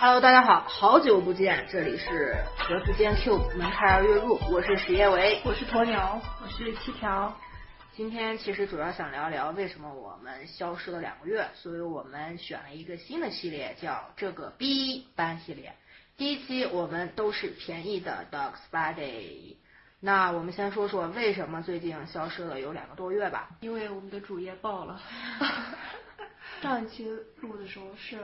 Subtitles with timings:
[0.00, 7.36] Hello，大家好，好久不见，这里是盒子间 Q 门开而月入，我是史叶维，我是鸵鸟，我是七条。
[7.96, 15.74] 今天其实主要想聊聊为什么我们消失了两个月，所以我们选了一个新的系列，叫这个 B 班系列。
[16.16, 19.56] 第一期我们都是便宜的 Dog Spy。
[19.98, 23.48] 那我们先说说为什么最近消失了有两个多月吧？
[23.58, 25.00] 因为我们的主页爆了。
[26.60, 27.08] 上一期
[27.40, 28.18] 录的时候是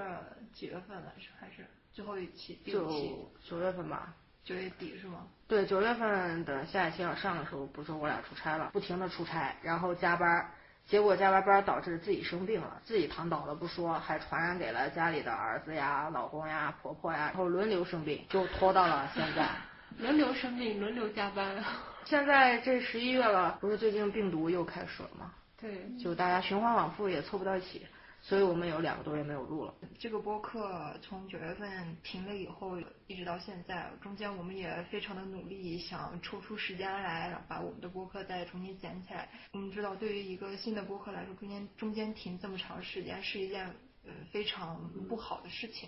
[0.52, 1.28] 几月份来着？
[1.40, 2.58] 还是最后一期？
[2.66, 4.14] 九九月份吧。
[4.44, 5.26] 九月底是吗？
[5.48, 10.50] 对，九月份的下一期要上的时候，不是我俩出差了，不停的出差，然后加班，
[10.86, 19.48] 结果加完班导致自己生病了，自己躺倒了不说，还传染给了家里的儿子呀、老公呀、婆婆呀，然后轮流生病，就拖到了现在。
[19.98, 21.64] 轮流生病，轮流加班。
[22.04, 25.32] 现在这十一月了，不是最近病毒又开始了吗？
[25.58, 25.88] 对。
[25.98, 27.86] 就大家循环往复，也凑不到一起。
[28.26, 29.74] 所以我们有两个多月没有录了。
[29.98, 39.28] 这个播客从九月份停了以后，一直到现在，中间我们也非常的努力，想抽出时间来把我们的播客再重新捡起来。
[39.52, 43.66] 我们知道，对于一个新的播客来说，中间中间停这么长时间是一件
[44.06, 45.86] 呃非常不好的事情。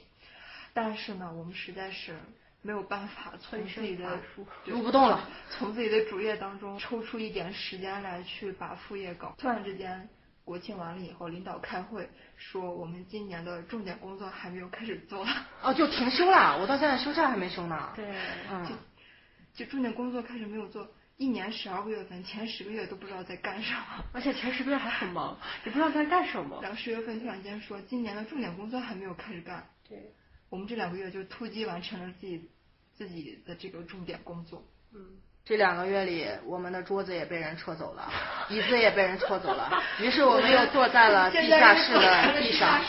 [0.75, 2.19] 但是呢，我们实在是
[2.61, 4.21] 没有办法从自己的
[4.67, 9.35] 录不动了，从自己的主业当中抽出一点时间来去把副业搞。
[9.39, 10.07] 突然之间。
[10.47, 15.27] 国庆完了以后，领导开会说我们今年的重点工作还没有开始做。
[15.61, 17.93] 哦，就停休了，我到现在休假还没休呢。
[17.97, 18.15] 对，
[18.49, 26.61] 嗯，就就重点工作开始没有做，一年十二个月份，前十个月都不知道在干什么，而且前十个月还很忙，也不知道在干什么。
[26.63, 29.69] 然后十月份突然间说今年的重点工作还没有开始干。
[29.89, 30.15] 对，
[30.49, 32.49] 我们这两个月就突击完成了自己
[32.95, 34.65] 自己的这个重点工作。
[34.95, 35.19] 嗯。
[35.47, 38.11] 这两个月里，我们的桌子也被人撤走了，
[38.49, 42.81] 椅子也被人撤走了， 于是我们又坐在了地下室的地上。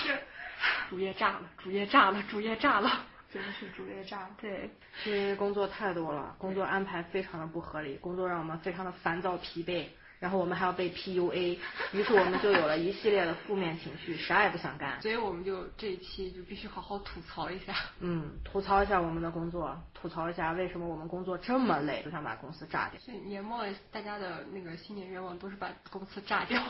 [0.89, 2.91] 主页炸了，主页炸了，主页炸了，
[3.31, 4.29] 真的是主页炸了。
[4.41, 4.71] 对，
[5.05, 9.85] 因为工作太多了，工作安排非常的不合理，工作让我们非常的烦躁疲惫。
[10.19, 11.59] 然后我们还要被 PUA，
[11.93, 14.99] 于是我们就有了一系列的负面情绪，啥也不想干。
[15.01, 17.75] 所以我们就这一期就必须好好吐槽一下。
[17.99, 22.99] 嗯，吐槽一下我们的工作，吐槽一下为什么我们工作这么累，就想把公司炸掉。
[22.99, 26.61] 所以年末大家的那个新年愿望都是把公司炸掉。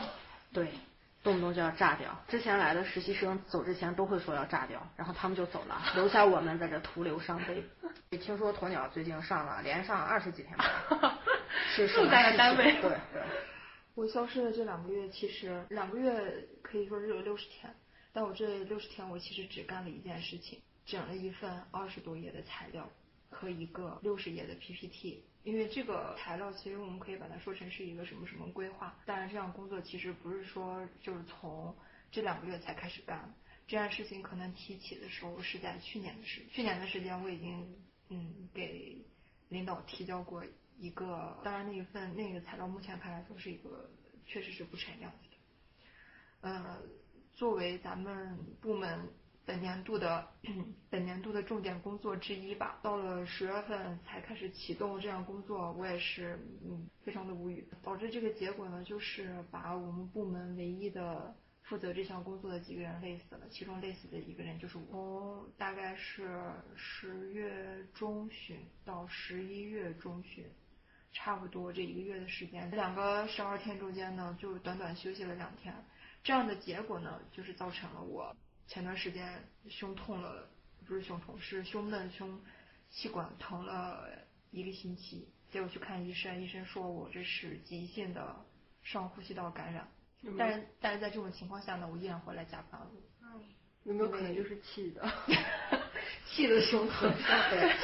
[0.52, 0.70] 对，
[1.22, 2.10] 动不动就要炸掉。
[2.28, 7.64] 之前来的实习生走之前都会说要炸掉，然后他们就走了，留下我们在这徒留伤悲。
[8.18, 10.68] 听说鸵鸟最近上了连上二十几天班。
[11.88, 12.72] 住在了单位。
[12.80, 13.22] 对对。
[13.94, 17.74] 我消失的这两个月，其实两个月可以说是有六十天，
[18.12, 22.88] 但我这六十天我其实只干了一件事情，整了一份二十多页的材料
[23.28, 25.24] 和一个六十页的 PPT。
[25.42, 31.74] 因为这个材料其实我们可以把它说成是一个什么什么规划，当然这样工作其实不是说就是从
[32.12, 33.34] 这两个月才开始干，
[33.66, 37.76] 这件事情可能提起的时候是在去年的事，去年的时间我已经
[38.10, 38.98] 嗯给
[39.48, 40.44] 领导提交过。
[40.78, 43.90] 一个，当然那一份那个材料目前看来都是一个，
[44.24, 45.36] 确实是不成样子的。
[46.48, 46.78] 呃，
[47.34, 49.08] 作为咱们部门
[49.44, 50.28] 本年度的
[50.88, 57.66] 本年度的重点工作之一吧，到了十月份才开始启动这项工作，我也是嗯非常的无语。
[57.82, 64.86] 导致这个结果呢，就是把我们部门唯一的负责这项工作的几个人累死了，其中累死的一个人就是我。
[64.92, 66.40] 从大概是
[66.76, 70.44] 十月中旬到十一月中旬。
[71.12, 75.74] 差不多这一个月的时间，两个十二天中间呢，就短短休息了两天，
[76.22, 78.36] 这样的结果呢，就是造成了我
[78.66, 80.48] 前段时间胸痛了，
[80.86, 82.40] 不是胸痛，是胸闷，胸
[82.90, 84.08] 气管疼了
[84.50, 88.36] 一个星期，结果去看医生，医生说我这是急性的
[88.82, 89.88] 上呼吸道感染，
[90.36, 92.90] 但是但是在这种情况下呢，我依然回来加班了。
[93.22, 93.42] 嗯，
[93.84, 95.10] 有没有可能就是气的？
[96.26, 97.10] 气的胸疼，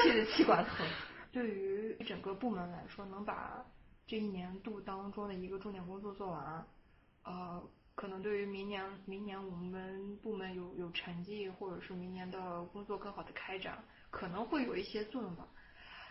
[0.03, 0.87] 气的气管疼。
[1.33, 1.74] 对于
[2.07, 3.65] 整个部门来说，能把
[4.07, 6.67] 这一年度当中的一个重点工作做完，
[7.25, 7.63] 呃，
[7.95, 15.47] 可能对于明年明年我们部门有有成绩，或者是明年的工作更好的开展，可能会有一些作用吧。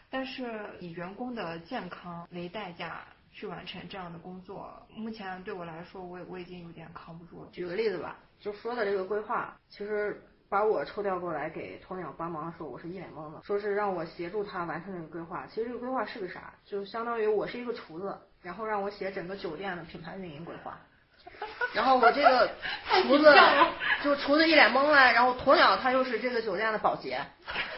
[0.09, 7.49] 但是以员工的健康为代价去完成这样的工作，目前对我来说，我我已经有点扛不住了。
[7.51, 10.21] 举个例子吧，就说的这个规划，其实。
[10.53, 15.47] 把我抽调过来给鸵鸟帮忙的时候，我是一脸懵的，说是让我协助他完成这个规划。
[15.49, 16.53] 其实这个规划是个啥？
[16.63, 20.77] 就相当于我是一个厨子，然后让我写整个酒店的品牌运营规划。
[21.73, 22.47] 然后我这个
[23.01, 23.35] 厨子
[24.03, 27.19] 就厨子一脸懵了，然后鸵鸟他又是这个酒店的保洁，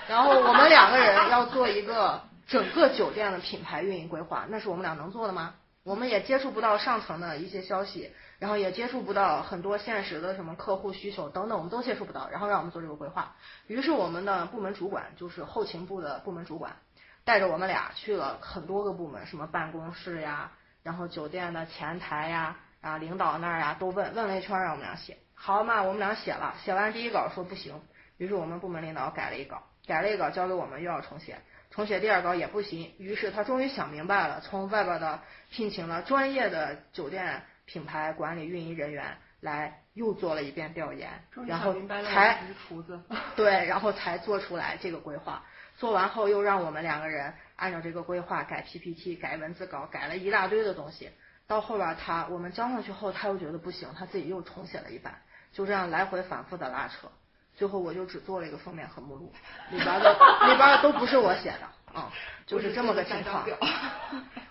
[0.09, 5.53] 然后我们两个人要做一个整个酒店的品牌运营规划，那是我们俩能做的吗？
[5.85, 13.35] 我们也接触不到上层的一些消息，然后也接触不到很多现实的什么客户需求等等，我们都接触不到，然后让我们做这个规划。
[13.67, 16.75] 于是我们的部门主管就是后勤部的部门主管，
[17.23, 25.19] 带着我们俩去了很多个部门，什么办公室呀，然后酒店的前台呀，啊领导那儿呀都问问了一圈，让我们俩写。
[25.35, 27.79] 好嘛，我们俩写了，写完第一稿说不行，
[28.17, 31.37] 于是我们部门领导改了一稿，改了一稿交给我们又要重写，
[31.75, 41.09] 重写第二稿也不行，于是他终于想明白了，从外边的聘请了专业的酒店品牌管理运营人员来又做了一遍调研，
[41.45, 41.75] 然后
[42.05, 43.01] 才厨子
[43.35, 45.43] 对，然后才做出来这个规划，
[45.75, 51.11] 做完后又让我们两个人按照这个规划改 PPT、改文字稿，改了一大堆的东西。
[51.45, 55.21] 到后边他我们交上去后，他又觉得不行，他自己又重写了一版。
[55.51, 57.09] 就这样来回反复的拉扯，
[57.55, 59.31] 最后我就只做了一个封面和目录，
[59.71, 60.11] 里边的
[60.47, 62.11] 里边的都不是我写的啊，
[62.45, 63.45] 就是这么个情况。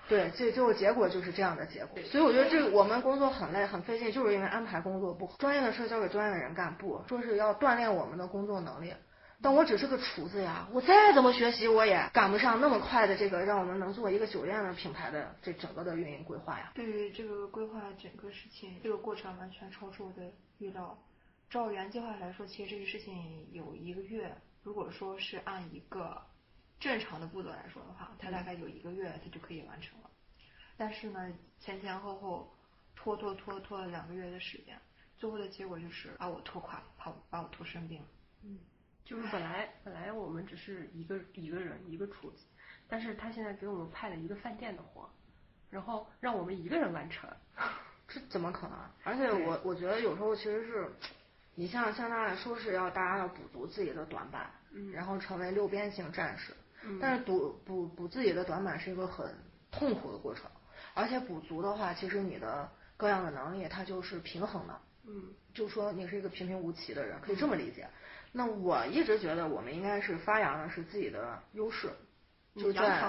[0.09, 1.99] 对，最最后结果就是这样的结果。
[2.05, 5.37] 所以我觉得这我们工作很累很费劲，就是因为安排工作不好。
[5.39, 8.93] 专业的事交给专业的人干，不说是要锻炼我们的工作能力。
[9.43, 16.71] 但我只是个厨子呀，我再怎么学习，我也赶不上那么快的这个让我们能做一个酒店的品牌的这整个的运营规划呀。
[16.75, 20.97] 对于这个规划整个事情，这个过程完全超出我的预料。
[21.55, 24.37] 照原计划来说，其实这个事情有一个月。
[24.65, 26.21] 如果说是按一个
[26.81, 30.11] 正常的步骤来说的话，它大概有一个月，它就可以完成了。
[30.77, 32.53] 但是呢，前前后后
[32.97, 34.77] 拖拖拖拖了两个月的时间，
[35.17, 38.09] 最后的结果就是把我拖垮了，把把我拖生病了。
[38.43, 38.59] 嗯。
[39.05, 42.47] 就是本来本来我们只是一个一个人一个厨子，
[42.89, 45.09] 但是他现在给我们派了一个饭店的活，
[45.71, 47.31] 然后让我们一个人完成，
[48.09, 48.77] 这怎么可能？
[49.05, 50.93] 而且我我觉得有时候其实是，
[51.55, 56.53] 你像像他说是要大家要补足自己的短板，嗯，然后成为六边形战士，
[56.85, 59.35] 嗯，但是补补补自己的短板是一个很
[59.71, 60.51] 痛苦的过程，
[60.95, 67.89] 而且补足的话，其实你的各样的能力它就是平衡的，嗯，就说你是一个平平无奇的人，可以这么理解。
[68.33, 71.89] 那我一直觉得我们应该是发扬的是自己的优势，
[72.57, 73.01] 就在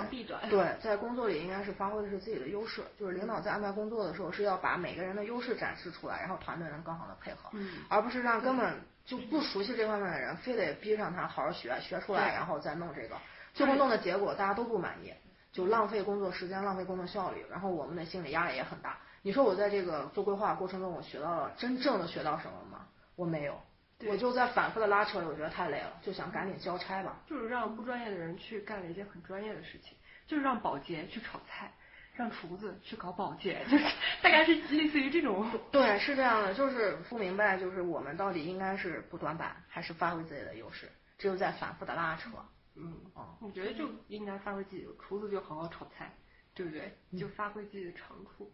[0.49, 7.49] 对在工作里应该是发挥的是自己的优势，就是领导在安排工作的时候是要把每个人的优势展示出来，然后团队能更好的配合，
[7.89, 8.75] 而不是让根本
[9.05, 13.15] 就不熟悉这方面的人非得逼上他好好学学出来，然后再弄这个，
[13.53, 15.13] 最后弄的结果大家都不满意，
[15.51, 18.97] 就浪费工作时间，浪费工作效率，然后我们的心理压力也很大。
[19.21, 22.87] 你说我在这个做规划过程中，我学到了真正的学到什么吗？
[23.15, 23.59] 我没有。
[24.07, 27.21] 我就在反复的拉扯里，我觉得太累了，就想赶紧交差吧。
[27.27, 29.97] 就是让不专业的人去干了一件很专业的事情，
[30.27, 31.73] 就是让保洁去炒菜，
[32.13, 33.85] 让厨子去搞保洁，就是
[34.21, 35.49] 大概是类似于这种。
[35.71, 40.91] 对，是这样的，就是不明白，就是我们到底应该是补短板，还是发挥自己的优势？
[41.17, 42.29] 只有在反复的拉扯。
[42.75, 46.13] 嗯，哦，我觉得就应该发挥自己的，厨子就好好炒菜，
[46.53, 46.93] 对不对？
[47.17, 48.51] 就发挥自己的长处。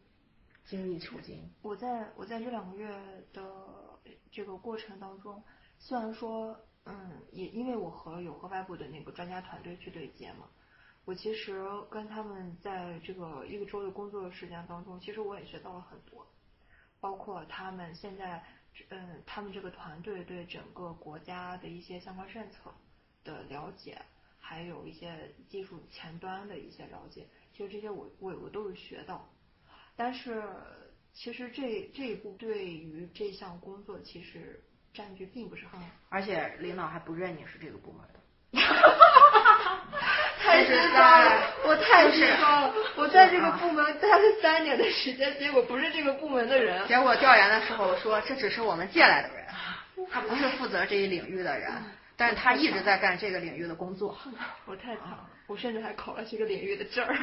[0.63, 1.51] 精益求精。
[1.63, 2.87] 我在我在这两个月
[3.33, 3.41] 的
[4.31, 5.43] 这个过程当中，
[5.79, 10.47] 虽然说，嗯，也因为我和有和外部的那个专家团队去对接嘛，
[11.05, 16.25] 我其实跟他们在这个一个周的工作时间当中，其实我也学到了很多，
[16.99, 18.43] 包括他们现在，
[18.89, 22.73] 嗯，他们这个团队对整个国家的一些相关政策
[23.23, 24.01] 的了解，
[24.39, 29.27] 还有一些技术前端的一些了解，其实这些我我我都有学到。
[29.95, 30.43] 但是，
[31.13, 34.59] 其实这这一步对于这项工作其实
[34.93, 35.79] 占据并不是很，
[36.09, 38.19] 而且领导还不认你是这个部门的，
[40.39, 49.45] 太失败了，我太失败了，我在这个部门待了三年的时间，结果不是这个部门的人，结果调研的时候说这只是我们借来的人，
[50.11, 51.71] 他不是负责这一领域的人。
[52.17, 54.15] 但是他一直在干这个领域的工作。
[54.67, 57.13] 我太惨了，我甚至还考了这个领域的证儿。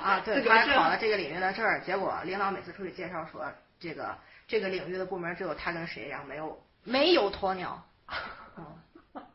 [0.00, 3.44] 啊， 对，他还考了这个领域的证儿，结果领导每次出去介绍说，
[3.80, 7.82] 这个这个领域的部门只有他跟谁，然后没有没有鸵鸟。
[8.56, 8.64] 嗯，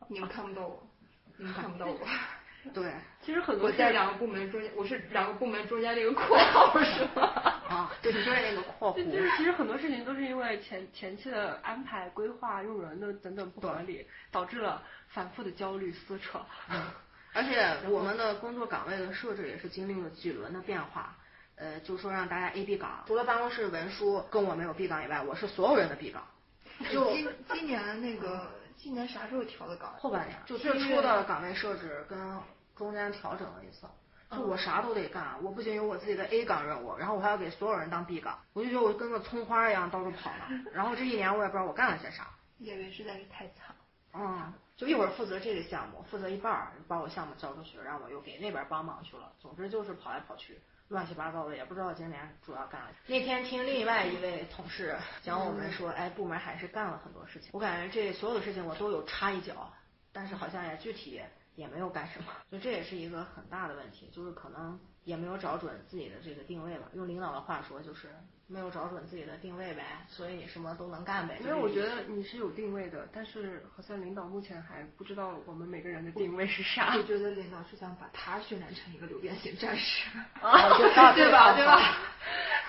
[0.08, 0.82] 你们看不到我，
[1.36, 1.98] 你们看不到我。
[2.74, 7.22] 对，其实很多我在两个部门中间，我是两个部门中间那个括号，是吗？
[7.68, 9.04] 啊，对，就是那个括弧。
[9.10, 16.40] 就是其实很多事情都是因为前前期的安排、规划、用人的等等不合理，导致了反复的焦虑撕扯。
[16.68, 16.82] 嗯，
[17.32, 21.16] 而且我们的工作岗位的设置也是经历了几轮的变化。
[21.56, 26.22] 呃，就说让大家 A、B 岗，除了办公室文书跟我没有 B 岗以外，我是所有人的 B 岗。
[26.90, 29.94] 就今今年那个今年啥时候调的岗？
[29.98, 32.38] 后半年，就最初的岗位设置跟。
[32.78, 33.88] 中间调整了一次，
[34.30, 40.44] 就我啥都得干，我不仅有我自己的 A 岗任务，然后我还要给所有人当 B 岗，我就觉得我跟个葱花一样到处跑呢。
[40.72, 42.28] 然后这一年我也不知道我干了些啥。
[42.58, 43.74] 叶薇实在是太惨。
[44.14, 49.32] 嗯，就一会儿负责这个项目，负责一半儿，把我项目交出去，然后我又给那边帮忙去了。
[49.40, 52.90] 总之就是跑来跑去，乱七八糟的，也不知道今年主要干了。
[53.08, 57.50] 那天听另外一位同事讲，我们说，哎，部门还是干了很多事情。
[57.52, 59.68] 我感觉这所有的事情我都有插一脚，
[60.12, 61.20] 但是好像也具体
[61.56, 66.86] 也没有干什么，就这也是一个很大的问题，就是可能也没有找准自己的这个定位吧。
[66.92, 68.08] 用领导的话说，就是
[68.46, 71.38] 没有找准自己的定位呗，所以什么都能干呗。
[71.40, 76.94] 因为我觉得你是有定位的，但是好像领导目前还不知道我们每个人的定位是啥。
[76.94, 80.10] 我觉得领导是想把他训练成一个流变型战士
[81.16, 81.54] 对吧？
[81.56, 81.96] 对吧？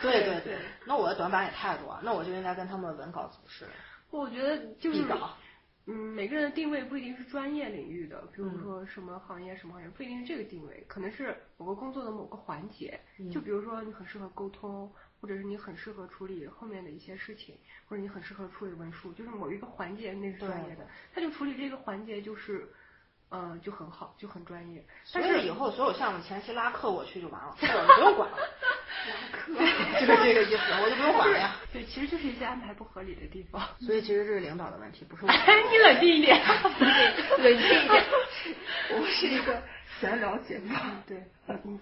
[0.01, 3.67] 对对对，那我的短板也太多，那我就应该跟他们文稿组是。
[4.12, 5.03] 我觉得就是
[5.91, 13.00] 嗯，每个人的定位不一定是专业领域的，比如说什么行业什么行业，不一定是这个定位，可能是某个工作的某个环节。
[13.31, 22.67] 就比如说你很适合沟通，或者是你很适合处理后面的一些事情，或者你很适合处理文书，就是某一个环节那是专业的，他就处理这个环节就是。
[23.32, 24.84] 嗯，就很好，就很专业。
[25.14, 28.38] 但是以后所有项目前期拉客我去就完了， 我不用管了。
[29.08, 29.54] 拉客，
[30.00, 31.56] 就是这个意思，我就不用管了呀。
[31.72, 33.62] 对，其实就是一些安排不合理的地方。
[33.80, 35.32] 所以其实这是领导的问题，不是我。
[35.72, 36.42] 你冷静一点，
[37.38, 38.06] 冷静一点。
[38.92, 39.62] 我是一个。
[40.00, 40.74] 闲聊节目，
[41.06, 41.22] 对，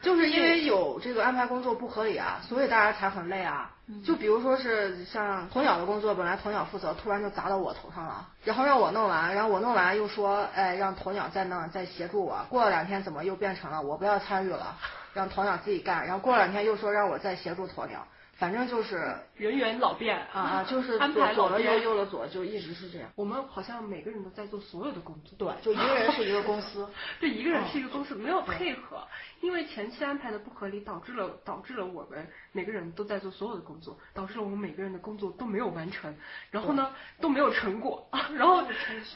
[0.01, 3.75] 就是因为有这个安排工作不合理啊，所以大家才很累啊。
[4.05, 12.45] 就比如说是像鸵鸟的工作，本来鸵鸟负责，突然就砸到我头上了，然后让我弄完，然后我弄完又说，哎，让鸵鸟再弄，再协助我。
[12.49, 14.75] 过了两天，怎么又变成了我不要参与了，
[15.13, 16.05] 让鸵鸟自己干。
[16.05, 18.05] 然后过了两天又说让我再协助鸵鸟。
[18.37, 23.09] 反正就是人员老变啊啊， 就是安排左了右，右了左，就一直是这样。
[23.15, 26.87] 我们好像每个人都在做所有的工作，对，就一个人是一个公司，
[27.19, 29.07] 对，一个人是一个公司，没有配合，
[29.41, 36.15] 因为前期安排的不合理，导致了导致了我们每个人都在做所有的工作，导致了我们每个人的工作都没有完成，
[36.51, 38.63] 然后呢都没有成果， 然后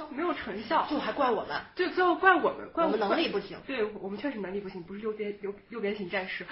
[0.10, 3.00] 没有成效，就还怪我们，对，最后怪我们，怪我们。
[3.02, 6.46] 能力不行，对我们确实能力不行，不是右边右右边型战士，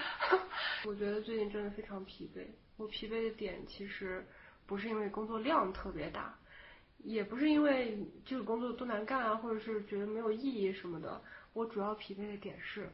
[0.84, 2.40] 我觉得最近真的非常疲惫。
[2.80, 4.26] 我疲惫的点其实
[4.66, 6.34] 不是因为工作量特别大，
[7.04, 11.20] 也不是因为这个工作多难干啊，或者是觉得没有意义什么的。
[11.52, 12.90] 我主要疲惫的点是，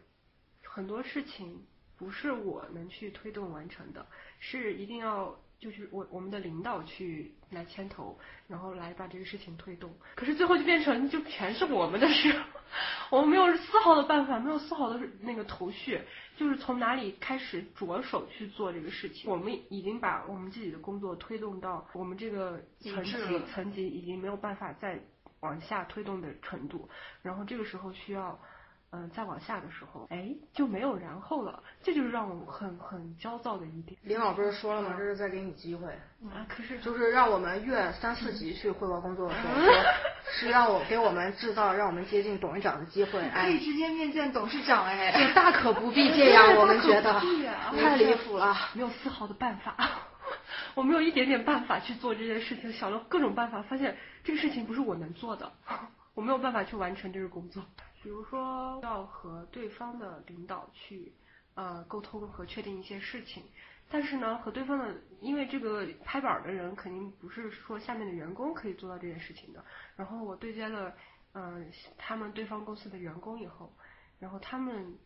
[0.65, 1.65] 很多事情
[1.97, 4.05] 不是我能去推动完成的，
[4.41, 5.39] 是一定要。
[5.59, 9.91] 就是我我们的领导去来牵头，然后来把这个事情推动。
[10.15, 12.39] 可是最后就变成就全是我们的事，
[13.11, 15.99] 我们没有丝毫的办法，没有丝毫的那个头绪，
[16.37, 19.31] 就是从哪里开始着手去做这个事情。
[19.31, 25.01] 我们已经把我们自己的工作推动到我们这个层级层级已经没有办法再
[25.41, 26.89] 往下推动的程度，
[27.23, 28.39] 然后这个时候需要。
[28.97, 33.99] 嗯，再往下的时候，哎，就没有然后了，这就是让我很很焦躁的一点。
[34.03, 34.95] 林老不是说了吗？
[34.97, 35.87] 这是在给你机会
[36.33, 36.47] 啊！
[36.49, 39.73] 可是就是让我们越三四级去汇报工作的时候， 说
[40.33, 43.21] 是让我给我们制造让我们接近董事长的机会。
[43.35, 47.21] 可以直接面见董事长哎，这大可不必这样， 我们觉得
[47.79, 49.77] 太离谱了，没有丝毫的办法，
[50.75, 55.53] 我没有一点点办法去做这件事情，想了各种办法，发现这个事情不是我能做的，
[56.15, 57.63] 我没有办法去完成这个工作。
[58.07, 61.13] 比如说要和对方的领导去
[61.55, 63.43] 呃沟通和确定一些事情，
[63.91, 69.65] 但是呢和对方的，因为这个拍板的人肯定不是说下面的员工可以做到这件事情的。
[69.97, 70.95] 然后我对接了
[71.33, 73.73] 嗯他们对方公司的员工以后，
[74.21, 74.97] 然后他们。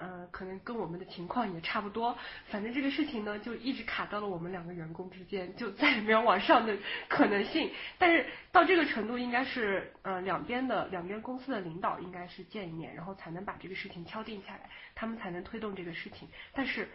[0.00, 2.16] 呃，可能跟我们的情况也差不多，
[2.46, 6.74] 反正这个事情呢，就一直卡到了我们两个员工之间，就再也没有往上的
[7.06, 7.70] 可能性。
[7.98, 16.26] 但是到这个程度，应该是呃两边的两边公司的领导应该是见一面，然后才能把这个事情敲定下来，他们才能推动这个事情。
[16.54, 16.88] 但是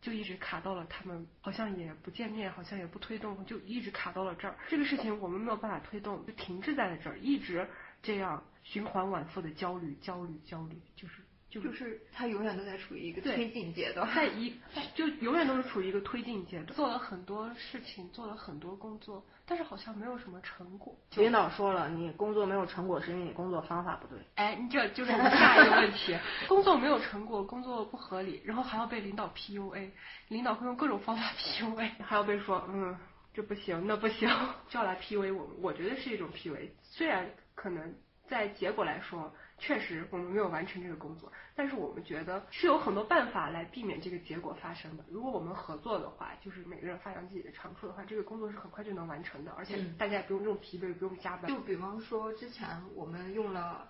[0.00, 4.56] 就一直卡到了他们好像也不见面，好像也不推动，就一直卡到了这儿。
[4.68, 7.68] 这个事情我们没有办法推动，就停滞在了这儿，一直
[8.02, 11.25] 这样循环往复的焦虑，焦虑，焦虑，就是。
[11.60, 14.54] 就是他永远都在处于一个推进阶段，在一
[14.94, 20.96] 就永远都是处于一个推进阶段，做了很多事情，做了很多工作，但是好像没有什么成果。
[21.16, 24.18] 领导说了，你工作没有成果是因为你工作方法不对。
[24.36, 26.16] 哎，你这就是我们下一个问题，
[26.48, 29.90] 工作没有成果，工作不合理，然后还要被领导 PUA，
[30.28, 32.96] 领导会用各种方法 PUA，还要被说嗯
[33.34, 34.28] 这不行那不行，
[34.68, 37.94] 就要来 PUA 我们，我觉得是一种 PUA，虽然可能
[38.26, 39.32] 在结果来说。
[39.58, 45.04] 确实，我们没有完成这个工作，但是我们觉得是有很多办法来避免这个结果发生的。
[45.08, 51.50] 如果我们合作的话，就是每个人发扬自己的长处的话，这个工作是很快就能完成的，而且大家也不用这么疲惫，不用加班。
[51.50, 53.88] 就比方说，之前我们用了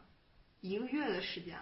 [0.60, 1.58] 一个月的时间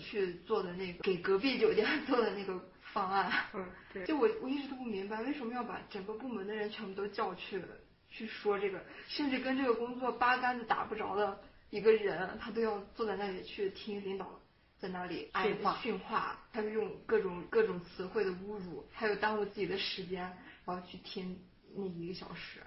[0.00, 2.60] 去做的那个给隔壁酒店做的那个
[2.92, 4.04] 方案，嗯， 对。
[4.04, 7.62] 就我我一直都不明白，为什么要把整个部门的人全部都叫去
[8.08, 11.40] 去说这个，甚至跟这个工作八竿子打不着的。
[11.74, 14.30] 一个人，他都要坐在那里去听领导
[14.78, 20.22] 在那里训话训话，还有用各种各种词汇的侮辱，还有耽误自己的时间，
[20.64, 21.36] 然后去听
[21.74, 22.60] 那一个小时，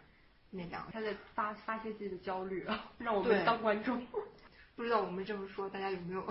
[0.51, 4.05] 那两个他在发发泄自己的焦虑，让我们当观众。
[4.75, 6.23] 不知道我们这么说，大家有没有？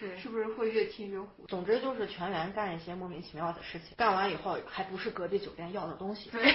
[0.00, 1.46] 对 是不是会越听越糊？
[1.46, 6.30] 总之就是全员干一些莫名其妙的事情，干完以后还不是隔壁酒店要的东西。
[6.30, 6.42] 对，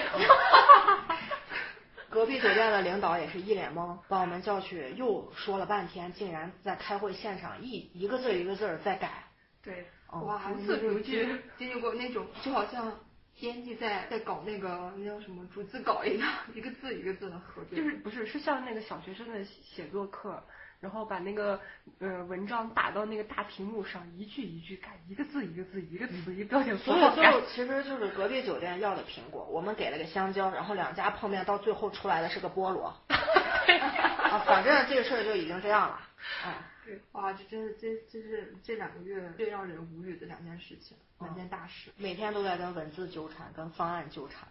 [2.09, 9.23] 隔壁酒店的领导也是一脸懵，把我们叫去，又说了半天，竟然在开会现场一一个字儿一个字儿在改。
[9.61, 12.91] 对，哦哇，还字逐句经历过那种，就好像
[13.39, 17.77] 编辑在在搞那个那叫什么逐字稿一样，一个字一个字的核对。
[17.77, 20.43] 就是不是是像那个小学生的写作课，
[20.79, 21.59] 然后把那个
[21.99, 27.41] 呃文章打到那个大屏幕上，一句一句改，一个字一个字，一个词一个标点符所以号改就。
[27.47, 32.95] 其实就是隔壁酒店要的苹果，我们给了个香蕉，然后两家碰面，到最后出来的是个菠萝。
[33.09, 35.99] 啊，反正这个事儿就已经这样了。
[36.45, 41.91] 嗯，哇，这真是这这是这两个月最让人无语的两件事情，两件大事。
[41.97, 44.47] 每天都在跟文字纠缠，跟方案纠缠。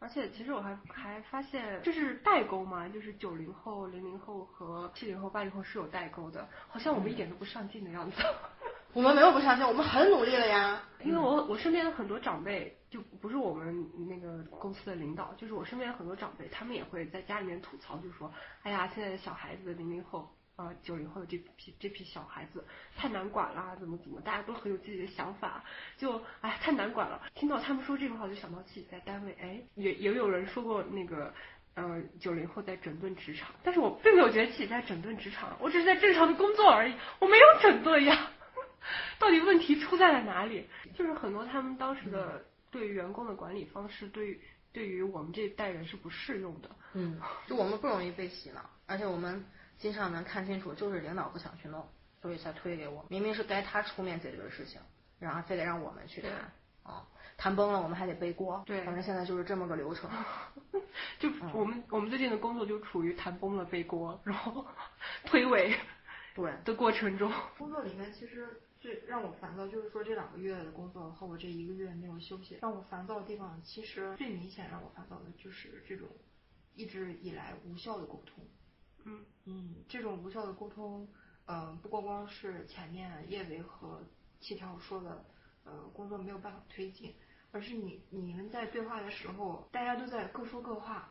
[0.00, 8.22] 而且其实我还还发现，这是代沟嘛，就是九零后、零零后和七零后、八零后是有代沟的，好像我们一点都不上进的样子。
[8.94, 10.80] 我们没有不上进，我们很努力了呀。
[11.04, 20.32] 因为我我身边的很多长辈，就不是我们那个公司的领导，就是我身边的很多长辈，他们也会在家里面吐槽，就说，哎呀，现在的小孩子零零后。
[20.58, 22.64] 啊，九零后的这批这批小孩子
[22.96, 25.62] 太难管啦，怎么怎么，大家都很有自己的想法，
[25.96, 27.22] 就哎太难管了。
[27.36, 31.32] 听到他们说这个话，我就想到自己在单位，哎，也也有人说过那个，
[31.74, 38.32] 呃，九零后在整顿职场，但是我并没有觉得自己在整顿职场，我只是在正常的工作而已，我没有整顿呀。
[39.20, 40.66] 到底问题出在了哪里？
[40.96, 44.40] 就是很多他们当时的对员工的管理方式，对于
[44.72, 46.70] 对于我们这一代人是不适用的。
[46.94, 49.44] 嗯，就我们不容易被洗脑，而且我们
[49.78, 51.86] 经常能看清楚，就是领导不想去弄，
[52.20, 53.06] 所以才推给我。
[53.08, 54.80] 明明是该他出面解决的事情，
[55.18, 56.32] 然后非得让我们去谈。
[56.82, 57.06] 啊、
[57.36, 58.62] 谈崩了我们还得背锅。
[58.64, 60.10] 对反正现在就是这么个流程。
[61.20, 64.66] 就我们、我们最近的工作就处于谈崩了背锅，然后
[65.26, 65.76] 推诿
[66.34, 67.30] 对，的过程中。
[67.58, 76.08] 工作里面其实最让我烦躁，就是说这两个月的工作和我这一个月没有休息，让我烦躁的地方，其实最明显让我烦躁的就是这种
[76.74, 78.42] 一直以来无效的沟通。
[79.08, 79.24] 嗯。
[79.50, 81.08] 嗯，这种无效的沟通，
[81.46, 84.04] 呃，不光光是前面叶维和
[84.40, 85.24] 七条说的，
[85.64, 87.14] 呃，工作没有办法推进，
[87.50, 91.10] 而是你你们在对话的时候，大家都在各说各话，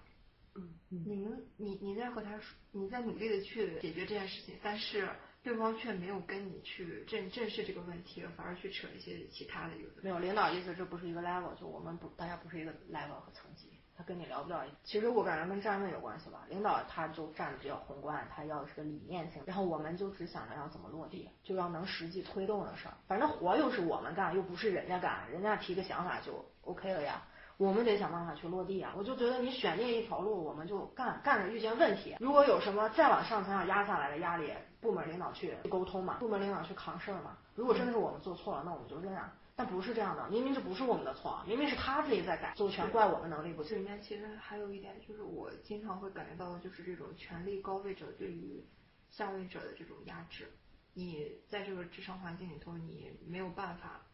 [0.54, 5.10] 嗯你们你你在和他说，你在努力的去解决这件事情，但是
[5.42, 10.04] 对方却没有跟你去正正视这个问题，反而去扯一些其他的有的。
[10.04, 14.64] 没有领导意思这不是一个 level，就我们不大家不是一个 level 和层级，他跟你聊不了。
[14.84, 22.94] 其实我感觉跟站位有关系吧，领导他就站的比较宏观，他要的是个理念性，然后我们就只想着要怎么落地，就要能实际推动的事儿。
[23.08, 27.24] 反正活又是我们干，又不是人家干，人家提个想法就 OK 了呀。
[27.58, 28.94] 我们得想办法去落地啊！
[28.96, 37.36] 我就觉得你选定一条路，我们就干，干着遇见问题，如果有什么再往上层要压下来的压力，部门领导去沟通嘛，部门领导去扛事儿嘛。
[37.56, 39.34] 如果真的是我们做错了，那我们就认啊。
[39.58, 43.70] 但不是这样的，明明这不是我们的错，明明是他自己在改，就全怪我们能力不足。
[43.70, 48.64] 这里面其实还有一点，就是我经常会感觉到的就是这种权力高位者对于
[49.10, 50.48] 下位者的这种压制。
[50.94, 54.06] 你在这个职场环境里头，你没有办法，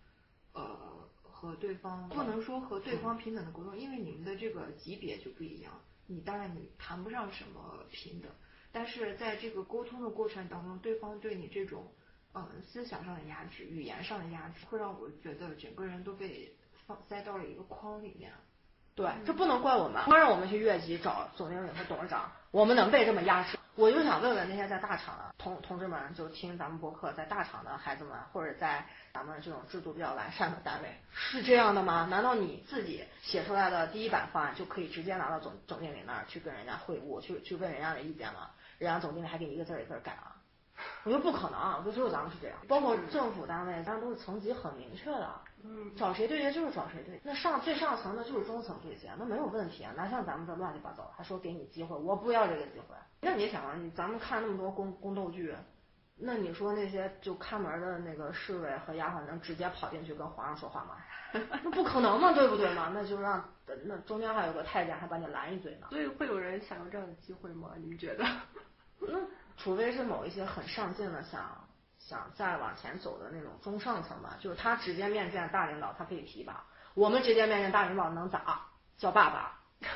[0.53, 5.73] 呃，和对方不能说和对方平等的沟通，因为你们的这个级别就不一样。
[6.08, 8.32] 你当然你谈不上什么平等，
[8.71, 11.91] 但是在这个沟通的过程当中，对方对你这种
[12.34, 16.56] 嗯思想上的压制、语言上的压制，会让我觉得整个人都被
[16.88, 18.32] 放塞到了一个框里面。
[18.96, 23.58] 对，这不能怪我们，光让我们去越级找总经理和董事长，我们能被这么压制？
[23.76, 32.08] 我就想问问那些在大厂的同同志们，就听咱们博客，在大厂的孩子们，或者在咱们这种制度比较完善的单位，是这样的吗？
[32.10, 38.52] 难道你自己写出来的第一版方案就可以直接拿到总总经理那儿去跟人家会晤，去去问人家的意见吗？
[38.78, 40.36] 人家总经理还给你一个字儿一个字儿改啊？
[41.03, 45.29] 我觉得不可能，我觉得只有咱们是这样，包括政府单位，咱都是层级很明确的。
[45.65, 52.95] 嗯，找谁对接就是找谁对接，那上最上层的就是中层对接，那没有问题啊，哪像咱们这乱七八糟，还说给你机会，我不要这个机会。
[53.21, 55.55] 那你想啊，你咱们看那么多宫宫斗剧，
[56.17, 60.97] 那你说那些就看门的那个侍卫和丫鬟能直接跑进去跟皇上说话吗？
[61.63, 62.91] 那不可能嘛，对不对嘛？
[62.93, 63.43] 那就让
[63.86, 65.88] 那中间还有个太监还把你拦一嘴呢。
[65.89, 67.71] 所以会有人想要这样的机会吗？
[67.77, 68.25] 你们觉得？
[68.99, 69.19] 那
[69.58, 71.42] 除非是某一些很上进的，想
[72.00, 76.63] 想再往前走的那种中上层吧，就是他直接面见大领导，他可以提拔。
[76.94, 78.62] 我们直接面见大领导能咋？
[78.98, 79.60] 叫爸爸。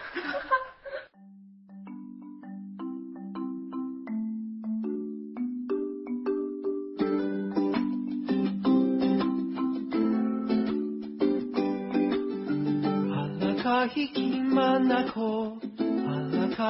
[16.58, 16.66] 所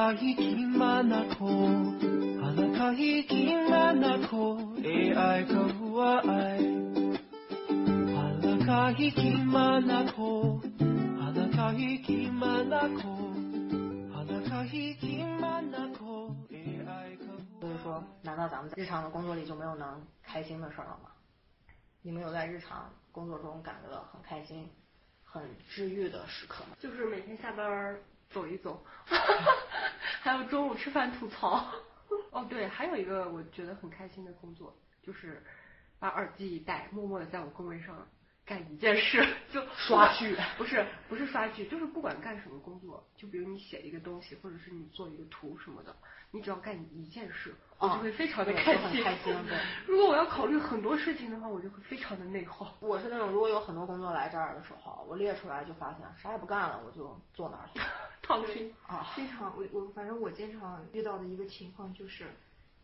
[17.70, 21.08] 以说难道咱们在日常的工作里就没有能开心的事了吗？
[22.02, 24.68] 你们有在日常工作中感觉到很开心
[25.24, 26.76] 很治愈的时刻吗？
[26.78, 27.96] 就是每天下班
[28.30, 28.84] 走一走，
[30.22, 31.64] 还有中午吃饭吐槽。
[32.30, 35.42] 哦，对，还有一个我觉得很开心的工作，就是
[35.98, 38.06] 把耳机一戴，默默的在我工位上
[38.46, 45.94] 干一件事， 就刷剧不是不是刷剧，就是不管干什么工作，就比如你写一个东西，或者是你做一个图什么的，
[46.30, 49.00] 你只要干一件事，我就会非常的开心。
[49.02, 52.74] 哦开心对如果我要考虑很多事情的话，我就会非常的内耗。
[52.80, 57.68] 我是那种如果有很多工作来这儿的时候，我列出来就发现啥也不干了，我就坐那儿
[58.36, 58.74] 去躺平。
[58.86, 59.12] 啊。
[59.16, 62.26] 经常我我反正我经常遇到的一个情况就是，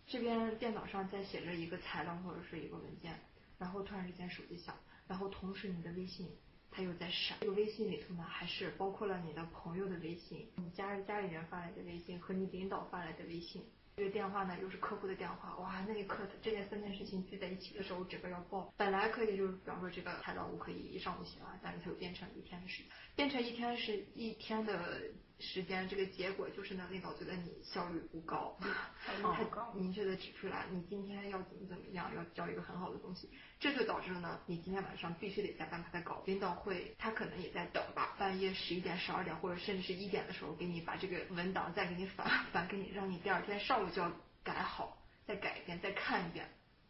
[0.07, 3.19] 这边电脑上在写着一个材料或者是一个文件，
[3.59, 4.75] 然后突然之间手机响，
[5.07, 6.29] 然后同时你的微信
[6.71, 13.65] 它又在闪，这个微信里头呢还是包括了你的朋友的微信、你家家里人发来的微信和你领导发来的微信。
[13.97, 18.75] 这个电话呢又是客户的电话，哇，那一刻这件三件事情聚在一起的时候，整个要爆。
[18.77, 25.01] 本来可以就是比方说这个材料我可以一上午写完，但是它又变成一天的时间，变成一天是一天的
[25.41, 28.57] 时间，这个结果就是呢，领导觉得你效率不高，
[29.05, 36.23] 效率不高明确的指出来，你今天要怎么怎么样，要交一个很好的东西，这就导致了呢，你今天晚上必须得加班把它搞。
[36.27, 44.11] 领导会，他可能也在等吧，半夜十一点、十二点或者甚至是一点的时候，给你把这个文档再给你返返给你，让你第二天上午就要
[44.43, 46.49] 改好，再改一遍，再看一遍，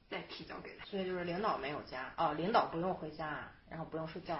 [0.09, 0.85] 再提交给他。
[0.85, 4.39] 所以就是领导没有加啊，领导不用回家，然后不用睡觉，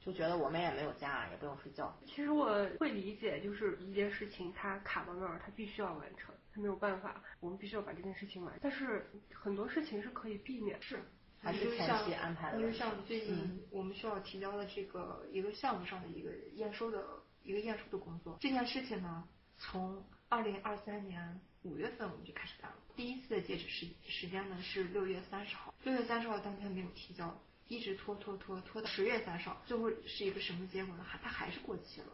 [0.00, 1.96] 就觉得我们也没有家，也不用睡觉。
[2.06, 8.58] 其实我会理解，就是一件事情它卡到那儿，它必须要完成，它没有办法，我们必须要把这件事情完。
[8.60, 11.00] 但是很多事情是可以避免，是。
[11.42, 17.02] 还是前期安排的因为像最近嗯我们需要提交的这个一个项目上的一个验收的
[17.42, 27.34] 一个验收的工作，这件事情呢，从二零二三年五月份我们就开始干了，第一次的截止时时间呢是六月三十号，六月三十号当天没有提交，
[27.70, 31.06] 一直拖拖拖拖到十月三十号，最后是一个什么结果呢？
[31.08, 32.08] 还它还是过期了。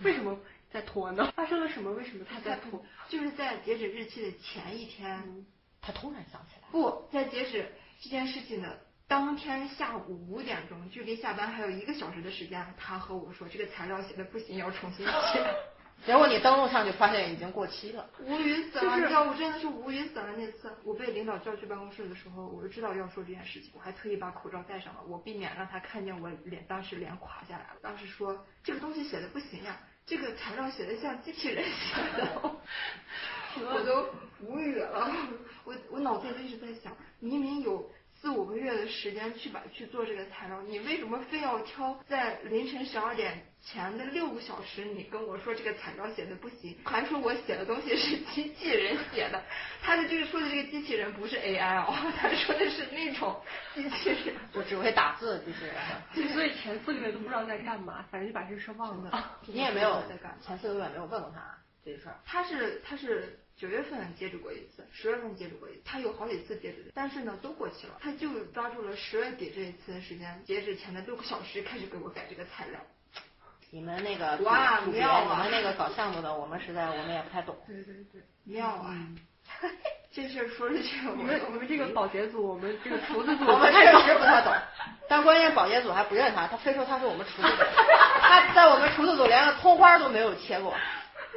[0.00, 0.36] 为什么
[0.72, 1.32] 在拖呢？
[1.36, 1.92] 发生了什么？
[1.92, 2.84] 为什么它在拖？
[3.08, 5.46] 就是在截止日期的前一天，
[5.80, 15.12] 他突然想起来，不在截止这件事情的当天下午五点钟，距离下班还有一个小时的时间，他和我说这个材料写的不行，要重新写。
[16.06, 18.08] 结果你登录上去发现已经过期了。
[18.20, 20.32] 无语死了，就是你知道我真的是无语死了。
[20.36, 27.80] 那次我被领导叫去办公室的时候，我就知道要说这件事情，我还特意把口罩戴上了，我避免让他看见我脸，当时脸垮下来了。
[27.82, 32.40] 当时说这个东西写的不行呀，这个材料写的像机器人写的，
[33.72, 34.06] 我都
[34.40, 35.10] 无语了。
[35.64, 37.90] 我我脑子里一直在想，明明有。
[38.20, 44.84] 四五个月的时间去把去做这个材料，你为什么非要挑在凌晨十二点前的六个小时？
[44.84, 49.42] 你跟我说这个材料写的不行，还说我写的东西是机器人写的。
[49.80, 53.40] 他的这个说的这个机器人不是 AI 哦，他说的是那种
[53.74, 54.36] 机器人。
[54.52, 56.28] 就只会打字的机器人。
[56.34, 59.38] 所以前四个月都不知道在干嘛，反正就把这事忘了。
[59.46, 61.40] 你也没有在干前四个月没有问过他
[61.82, 62.20] 这事儿。
[62.26, 67.92] 他是他是九月份截止过一次，十月份截止过一次，他有好几次截止，但是呢都过期了。
[68.00, 72.80] 他就抓住了十月底这一次的时间，截止前的六个小时开始给我改这个材料。
[73.70, 77.54] 你们那个哇妙啊你们那个搞项目的，我们实在我们也不太懂。
[77.66, 78.96] 对对对，妙啊！
[80.10, 84.52] 这事儿说出去，我我们我们这个保洁组，我们这个厨子组， 我们确实不太懂，
[85.06, 87.62] 但关键保洁组还不认他，他非说他是我们厨子组，
[88.22, 90.74] 他在我们厨子组连个葱花都没有切过，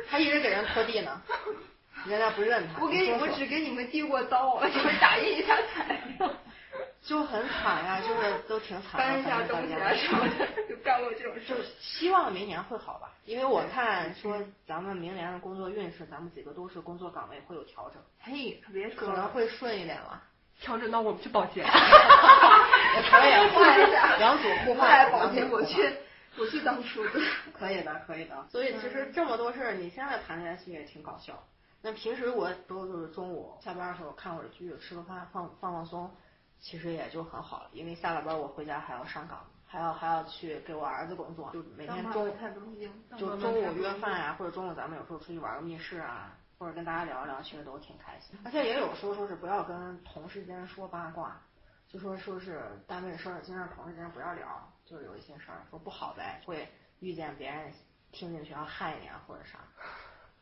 [0.10, 1.22] 他一直给人拖地呢，
[2.06, 2.82] 人家不认他。
[2.82, 6.30] 我给你，我只给你们递过刀，就是打印一下材料，
[7.02, 8.98] 就很惨呀，就是都挺惨的。
[8.98, 11.56] 搬一下东西啊什么的，就干过这种事就。
[11.80, 20.22] 希望明年会好吧，因为我看说咱们明年的工作运势，咱们几个都是工作岗位会有调整，嘿，可别说了，可能会顺一点了。
[20.60, 21.62] 调整到我们去保洁。
[22.94, 24.88] 也可 以换一下， 两组互换。
[24.88, 25.92] 来保洁，我去，
[26.38, 27.22] 我去当厨子。
[27.58, 28.46] 可以的，可以的。
[28.50, 31.44] 所以其实这么多事儿，你现在谈起来其实也挺搞笑。
[31.86, 36.10] 那平时我都是中午下班的时候看会儿剧，吃个饭，放放放松，
[36.58, 37.70] 其实也就很好了。
[37.74, 42.34] 因为下了班我回家还要上岗，还要还要去给我儿子工作，就每天中午。
[43.18, 48.40] 就中午约饭呀、或者中午咱们有时候出去玩个密室啊，或者跟大家聊一聊，其实都挺开心。
[48.46, 51.38] 而且也有说说是不要跟同事间说八卦，
[51.90, 54.48] 就说说是单位事儿，尽量同事间不要聊，
[54.86, 56.66] 就是有一些事儿说不好呗，会
[57.02, 57.74] 遇见别人
[58.14, 59.60] 听进去要害你啊或者啥。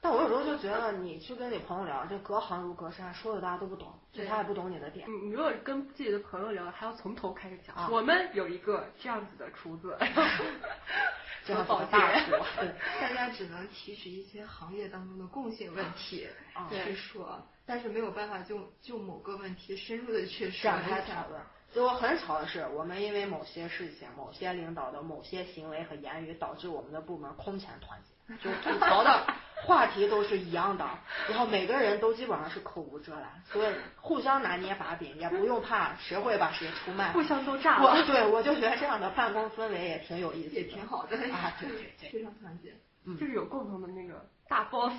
[0.04, 5.08] 但我有时候就觉得，你去跟你朋友聊，这隔行如隔山，说的大家都不懂，就他也不懂你的点。
[5.08, 7.76] 你你如果跟自己的朋友聊，还要从头开始讲。
[7.76, 9.96] 啊我们有一个这样子的厨子，
[11.46, 21.40] 这样子保大厨， 对， 大家只能提取一些行业当中的共性问题啊去说，但是没有办法就就某个问题深入的去展开讨论。
[21.72, 29.26] 结果很巧的是，我们因为某些事情、某些领导的某些行为和言语，导致我们的部门空前团结，就吐槽的
[29.64, 30.88] 话题都是一样的，
[31.30, 37.12] 然后每个人都基本上是口无遮拦，所以互相拿捏把柄，也不用怕谁会把谁出卖。
[37.14, 37.80] 互相都炸。
[38.06, 42.10] 对我就觉得这样的办公氛围也挺有意思，也挺好的啊，对对对。
[42.10, 42.74] 非常团结。
[43.20, 44.94] 就是有共同的那个大 boss。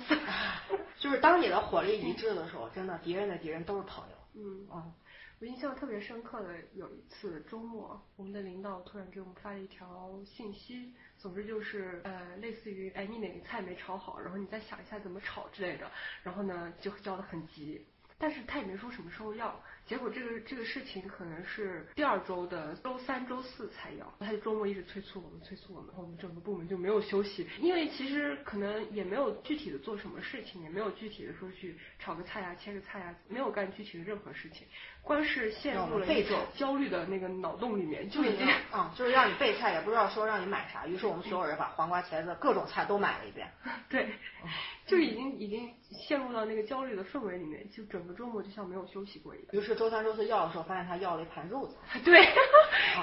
[0.99, 4.15] 就是当你的火力一致的时候， 真的敌人的敌人都是朋友。
[4.35, 4.91] 嗯，嗯，
[5.43, 15.91] 我印象特别深刻的有一次周末，我们的领导突然给我们发了一条信息，总之就是呃，类似于哎你哪个菜没炒好，然后你再想一下怎么炒之类的，
[16.23, 17.85] 然后呢就叫的很急，
[18.17, 34.65] 但是他也没说什么时候要，结果这个这个事情可能是第二周的周三、周四才要，他就周末一直催促我们，催促我们，我们整个部门就没有休息，因为其实可能也没有具体的做什么事情，也没有具体的说去炒个菜呀、切个菜呀，没有干具体的任何事情，
[35.03, 43.51] 光是陷入了一种焦虑的那个脑洞里面，就已经嗯， 就是让你备菜，也不知道说让你买啥，于是我们所有人把黄瓜、茄子各种菜都买了一遍。
[43.89, 44.13] 对，
[44.87, 45.69] 就已经已经
[46.07, 49.47] 陷入到那个焦虑的氛围里面，就整个周末就像没有休息过一样。
[49.51, 51.99] 于是周三、周四要的时候，发现他要了一盘肉菜。
[52.05, 52.25] 对，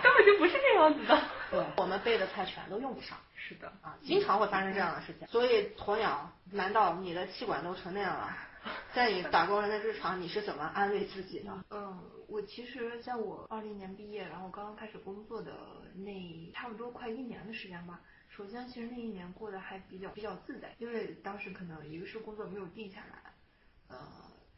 [0.03, 1.23] 根本就不是这样子的。
[1.51, 5.27] 对，我们备的菜全都用不上是的，啊，经常会发生这样的事情。
[5.27, 8.35] 所以鸵鸟，难道你的气管都成那样了？
[8.95, 11.65] 在你打工人的日常，你是怎么安慰自己的？
[11.71, 15.53] 嗯，我其实在我二零年毕业，然后刚刚开始工作的
[15.95, 18.01] 那差不多快一年的时间吧。
[18.29, 23.35] 首先，其实那一年过得还比较比较自在，因为当时可能一个是工作没有定下来，
[23.89, 23.99] 呃，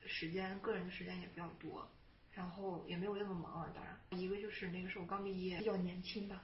[0.04, 1.88] 时间个人的时间也比较多，
[2.32, 3.72] 然后也没有那么忙了。
[3.74, 6.42] 当然，一个就是那个时候刚毕业，比较年轻吧，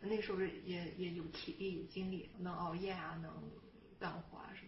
[0.00, 3.32] 那个时候也也有体力有精力，能熬夜啊，能
[3.98, 4.67] 干活啊什么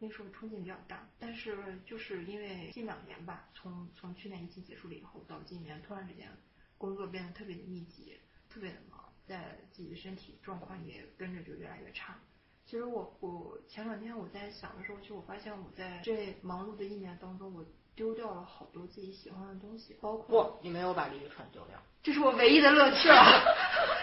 [0.00, 6.28] 那时候冲劲比较大，但是就是因为近两年吧，从从去年疫情结束了以后到今年，突然之间
[6.76, 8.16] 工作变得特别的密集，
[8.48, 12.16] 特别的忙，在自己的身体状况也跟着就越来越差。
[12.64, 21.82] 其实我我前两天我在想的时候，其实我发现我在这忙碌的一年当中，我丢掉了好多自己喜欢的东西，包括不，你没有把李宇春丢掉。
[22.02, 23.42] 这是我唯一的乐趣了。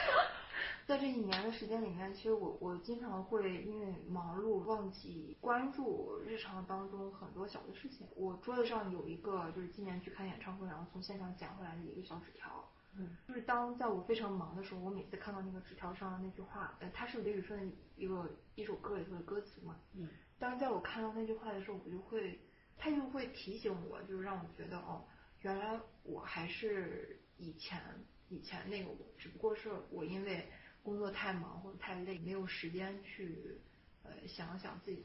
[0.85, 8.07] 在这一年的时间里面，其实我我经常会因为忙碌忘记关注日常当中很多小的事情。
[8.15, 12.63] 我桌子上有一个就是今年去看演唱会，然后从现场捡回来的一个小纸条。
[12.97, 19.75] 嗯，就是当在我非常忙的时候，我每次看到那个纸条上的那句话，呃，它是李宇春一个一首歌里头的歌词嘛。
[19.95, 22.39] 嗯，当在我看到那句话的时候，我就会，
[22.77, 25.03] 它就会提醒我，就是让我觉得哦，
[25.41, 27.81] 原来我还是以前
[28.29, 30.47] 以前那个我，只不过是我因为
[30.85, 33.59] 工作太忙或者太累，没有时间去
[34.03, 35.03] 呃想想自己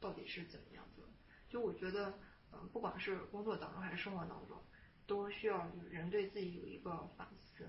[0.00, 1.02] 到底是怎么样子。
[1.48, 2.12] 就我觉得，
[2.52, 4.60] 嗯、不管是工作当中还是生活当中，
[5.06, 7.68] 都需要人对自己有一个反思。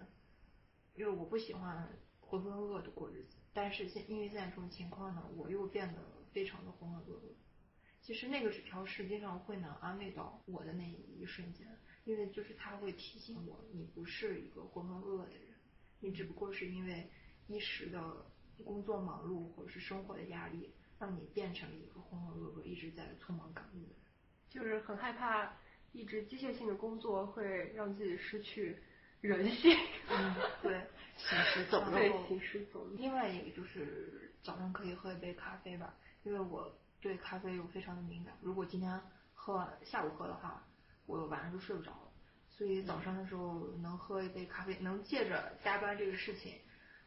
[0.95, 1.87] 因为我不喜欢
[2.19, 7.31] 浑浑噩噩的过日子，但是现因为现在这种情况呢，我又变得非常的浑浑噩噩。
[8.01, 11.67] 其实那个纸条实际上会能安慰到我的那一瞬间，
[12.05, 15.53] 因为就是它会提醒我，你不是一个浑浑噩噩的人，
[15.99, 17.07] 你只不过是因为
[17.47, 18.01] 一时的
[18.63, 23.95] 工作忙碌或者是生活的压力，让你变成了一个浑浑噩噩、一直在匆忙赶路的人。
[24.49, 25.53] 就是很害怕
[25.93, 28.77] 一直机械性的工作会让自己失去
[29.21, 29.75] 人性。
[30.09, 30.85] 嗯， 对，
[31.17, 31.91] 行尸走肉。
[31.91, 38.37] 对行尸走肉另外一个就是早上可以喝一杯咖啡吧，因为我对咖啡又非常的敏感。
[38.41, 39.01] 如果今天
[39.33, 40.63] 喝完下午喝的话，
[41.05, 42.11] 我晚上就睡不着了。
[42.49, 46.59] 所以早上的时候能喝一杯咖啡，能借着加班这个事情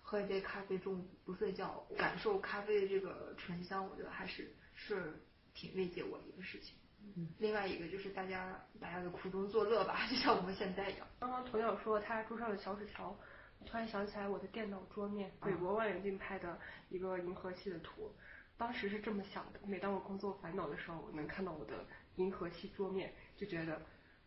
[0.06, 5.14] 喝一杯咖啡，中午不睡觉，感受咖啡的这个醇香，我觉得还是是
[5.54, 6.76] 挺慰藉我的一个事情。
[7.16, 11.06] 嗯另外一个就是大家大家的苦中作乐吧，就像我们现在一样。
[11.18, 13.18] 刚刚鸵鸟说他桌上的小纸条，
[13.66, 18.14] 突然想起来我的电脑桌面，嗯美国望远镜拍的一个银河系的图。
[18.56, 21.84] 当时是这么想的，每当我工作烦恼的时候，我能看到我的
[22.16, 23.82] 银河系桌面，就觉得，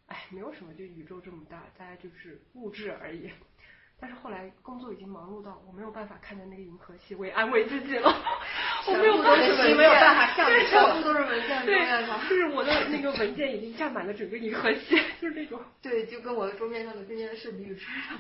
[0.08, 3.32] 哎，没有什么，就宇宙这么大，大家就是物质而已。
[3.99, 8.07] 但是后来工作已经忙碌到我没有办法看着那个银河系，我也安慰自己了，
[8.88, 11.75] 我没有关系，没有办法向你 全部都是文件对
[12.29, 15.60] 就是我的那个文件已经占满了整个银河系，就是那种。
[15.81, 18.19] 对，就跟我的桌面上的这件事李宇春上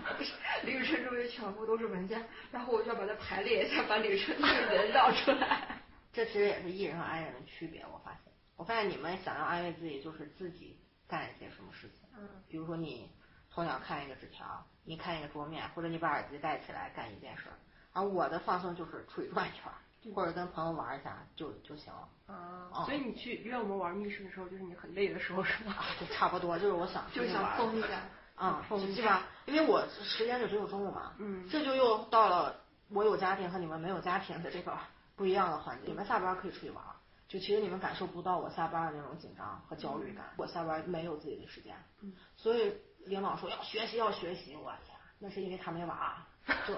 [0.63, 5.79] 李宇春周围全部都是文件，然后我就要把它排列一下，把李宇春那个人绕出来。
[6.11, 8.33] 这其实也是艺人和 I 人的区别，我发现。
[8.55, 12.07] 我发现你们想要安慰自己，就是自己干一些什么事情。
[12.17, 13.11] 嗯，比如说你
[13.57, 14.45] 从小看一个纸条，
[14.83, 17.57] 你看一个桌面，或者你把耳机戴起来干一件事儿。
[17.91, 22.07] 而我的放松就是出去转一圈儿，或者跟朋友玩一下就就行了。
[22.27, 25.73] 啊，所以你去约我们玩密室的时候，就是你很累的时候，是吗？
[25.75, 27.57] 啊，就差不多，就是我想 出就想去玩儿。
[27.57, 27.87] 疯一下。
[28.35, 34.77] 啊，疯一基本上，因为我时间就只有中午嘛，嗯这就又到了我有家庭和你们没有家庭的这个
[35.15, 35.89] 不一样的环境。
[35.89, 36.93] 你们下班可以出去玩儿，
[37.27, 40.25] 就其实你们感受不到我下班的那种紧张和焦虑感。
[40.37, 42.71] 我下班没有自己的时间，嗯所以
[43.07, 46.17] 领导说要学习要学习，我天，那是因为他没娃，
[46.65, 46.77] 这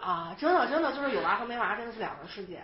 [0.00, 2.62] 啊，真的真的就是有娃和没娃真的是两个世界。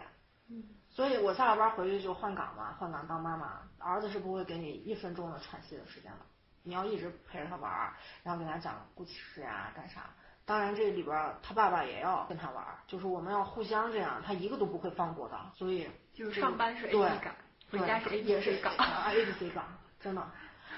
[0.49, 6.19] 嗯所以我下了班回去就换岗嘛，换岗当妈妈，儿子是不会给你一分钟的喘息的时间的，
[6.63, 7.93] 你要一直陪着他玩儿，
[8.23, 10.09] 然后给他讲故事呀，干啥。
[10.47, 17.35] 当然这里边儿他爸爸也要跟他玩儿，就是我们要互相这样，他一个都不会放过的，所以就是上班是 A 对 B 岗，
[17.73, 18.75] 回家是 A 也 B 是 C 岗。
[18.77, 19.65] 啊 A B C 岗，
[20.01, 20.27] 真的。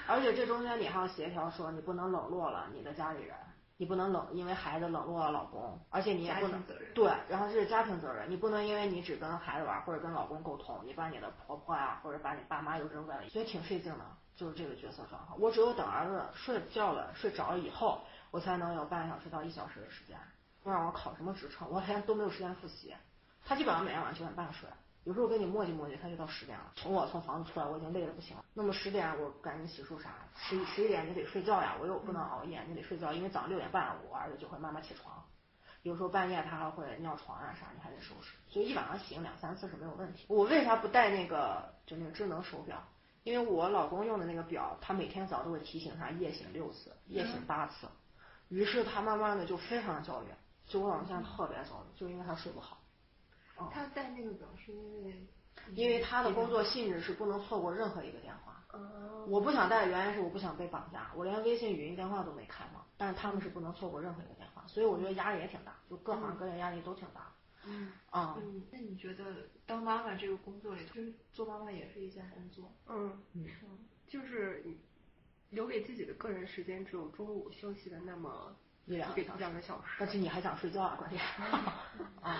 [0.09, 3.35] 而且这中间你还要协调，说你不能冷落了你的家里人，
[3.77, 6.61] 你不能冷因为孩子冷落了老公，而且你也不能
[6.95, 15.39] 对，然后这是家庭责任，你不能因为你只跟孩子玩或者跟老公沟通，你把你的婆婆呀或者把你爸妈又扔在了，所以挺费劲的，就是这个角色转换。
[15.39, 20.17] 我只有等儿子睡觉了、睡着了以后，我才能有半个小时到一小时的时间，
[20.63, 22.95] 不然我考什么职称，我连都没有时间复习。
[23.45, 24.67] 他基本上每天晚上九点半睡，
[25.09, 26.71] 有时候跟你磨叽磨叽，他就到十点了。
[26.75, 28.45] 从我从房子出来，我已经累得不行了。
[28.53, 35.25] 那么十点我赶紧洗漱啥，十一十一点你得睡觉呀，我又不能熬夜，你得睡觉，因为早上六点半我儿子就会慢慢起床。
[35.81, 40.25] 有时候半夜他还会尿床啊啥，你还得收拾，所以一晚上醒两三次是没有问题。
[40.29, 42.77] 我为啥不带那个就那个智能手表？
[43.23, 47.87] 因为我老公用的那个表，他每天早上都会提醒他夜醒六次，夜醒八次，
[48.49, 50.27] 于是他慢慢的就非常的焦虑，
[50.67, 52.78] 就我老公现在特别焦虑，就因为他睡不好。
[53.59, 53.69] 哦。
[53.73, 55.27] 他带那个表是因为
[55.73, 58.55] 因为他的工作性质是不能错过任何一个电话。
[58.71, 67.33] 哦，我不想带的原因是我不想被绑架，我连微信语音电话都没开嘛，但是他们是不能错过任何一个电话，所以我觉得压力也挺大，就各行各业压力都挺大。
[67.65, 67.91] 嗯。
[68.11, 72.71] 啊、嗯，那你觉得当妈妈这个工作里，就是做妈妈也是一件工作？
[72.87, 73.19] 嗯。
[73.33, 73.45] 嗯。
[74.07, 74.63] 就是
[75.49, 79.39] 留给自己的个人时间只有中午休息的那么一两个个小时。
[79.39, 79.97] 两个小时。
[79.99, 81.19] 而且你还想睡觉啊，关键。
[82.21, 82.37] 啊。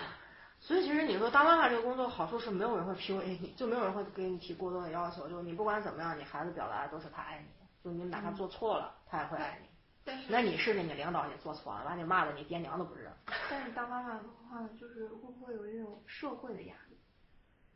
[0.60, 7.48] 所以其实你说当妈妈这个工作好处是没有人会 PUA 你，就没有人会给你提过多的要求，就是你不管怎么样，你孩子表达的都是他爱你，
[7.82, 9.68] 就你哪怕做错了，他也会爱你。
[10.04, 13.10] 但是那你是你领导你做错了，把你骂的你爹娘都不认。
[13.48, 16.96] 但是当妈妈的话，就是会不会有一种社会的压力？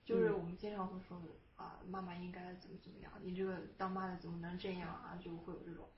[0.04, 1.18] 就是嗯我们经常会说
[1.56, 5.18] 啊，妈妈应该怎么怎么样，你这个当妈的怎么能这样啊？
[5.24, 5.88] 就会有这种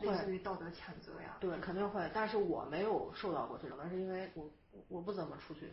[0.00, 1.36] 类似于道德谴责呀。
[1.40, 4.48] 对，肯定会，但是我没有受到过这种，但是因为我
[4.88, 5.72] 我不怎么出去，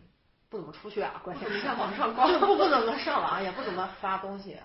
[0.55, 4.57] 不怎么出去啊，关键你在网上逛 不不怎么上网，也不怎么发东西。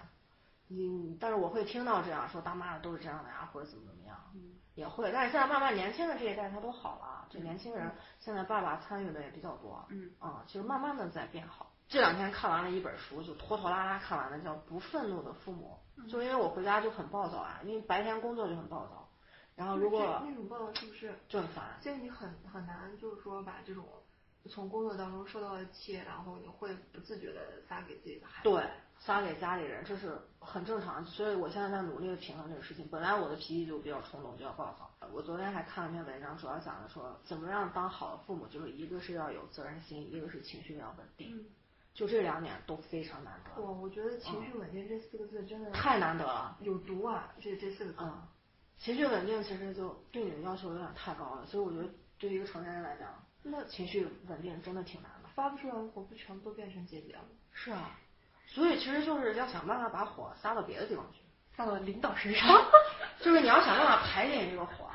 [0.68, 5.10] 嗯，但是我会听到这样说，当妈的都是这样的呀，或者怎么怎么样，嗯也会。
[5.12, 11.72] 但是现在慢慢年轻的这一代他都好了，这年轻人现在爸爸参与的也比较多，嗯啊，其实慢慢的在变好。
[11.88, 19.08] 这两天看完了一本书，就拖拖拉拉看完了，叫《不愤怒的父母》，嗯就因为我回家就很暴躁啊，因为白天工作就很暴躁，
[19.56, 21.12] 然后如果那种暴躁是不是？
[21.28, 21.64] 就很烦。
[21.82, 23.84] 所以你很很难，就是说把这种
[24.48, 28.48] 从工作当中受到的气，然后你会不自觉的撒给自己的孩子。
[28.48, 28.64] 对，
[28.98, 31.04] 撒给家里人，这是很正常。
[31.04, 32.86] 所以我现在在努力的平衡这个事情。
[32.88, 34.90] 本来我的脾气就比较冲动，比较暴躁。
[35.12, 41.36] 我昨天还看了一篇文章，主要讲的说怎么样当好的父母，就是一个是要有责任心，一个是情绪要稳定。
[41.36, 41.44] 嗯，
[41.94, 46.56] 就这两点都非常难得，我我觉得情绪稳定这四个字真的太难得了。
[46.60, 47.34] 有毒啊！
[47.40, 47.98] 这这四个字。
[48.00, 48.22] 嗯，
[48.78, 53.08] 情绪稳定其实就对你的要求有点太高了，所以我觉得对于一个成年人来讲，
[53.42, 55.28] 那情绪稳定真的挺难的。
[55.34, 57.20] 发不出来的火，不全部都变成结节了？
[57.52, 57.90] 是啊，
[58.46, 61.20] 所以其实就是要想办法把火撒到别的地方去。
[61.56, 62.48] 撒到领导身上。
[63.20, 64.90] 就是你要想办法排解这个火。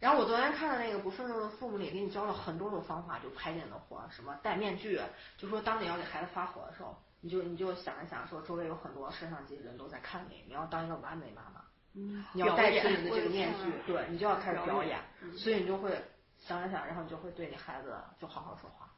[0.00, 5.00] 然后我昨天看的那个《不愤怒的父母》里，给你教了很多种方法，就排解你的火，什么戴面具，
[5.36, 11.62] 就说当你要给孩子发火的时候，你就你就想一想，说周围有很多摄像机人都在看你，你要当一个完美妈妈，
[11.94, 16.00] 嗯你要代替表演你的这个面具，对你就要开始表演，嗯所以你就会
[16.38, 18.88] 想一想，然后你就会对你孩子就好好说话。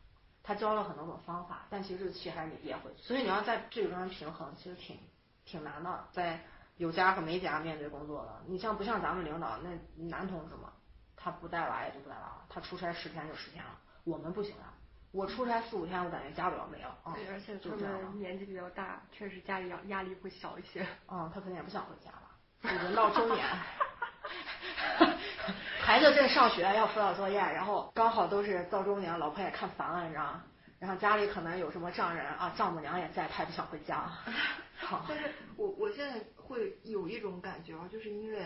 [0.43, 4.99] 他教了很多种方法，但其实其实还是你憋回去，所以你要在这个中间平衡，其实挺
[5.45, 6.41] 挺难的，在
[6.76, 9.70] 有家和没家面对工作的，你像不像咱们领导那
[10.09, 10.72] 男同志嘛，
[11.16, 14.74] 他不带娃也就不带娃了，他出差十天就十天了，我们不行啊。
[15.12, 16.97] 我出差四五天，我感觉家都要没了。
[17.05, 20.86] 嗯，对，而且他们年纪比较大，确实家里压压力会小一些。
[21.09, 22.30] 嗯，他肯定也不想回家了，
[22.84, 23.45] 人到中年，
[25.91, 30.45] 孩子正上学要辅导作业，然后刚好都是到中年，老婆也看烦了，你知道吗？
[30.78, 34.09] 然后家里可能有什么丈人啊，丈母娘也在，他也不想回家。
[34.78, 38.38] 好，但是我我现在会有一种感觉啊，就是因为，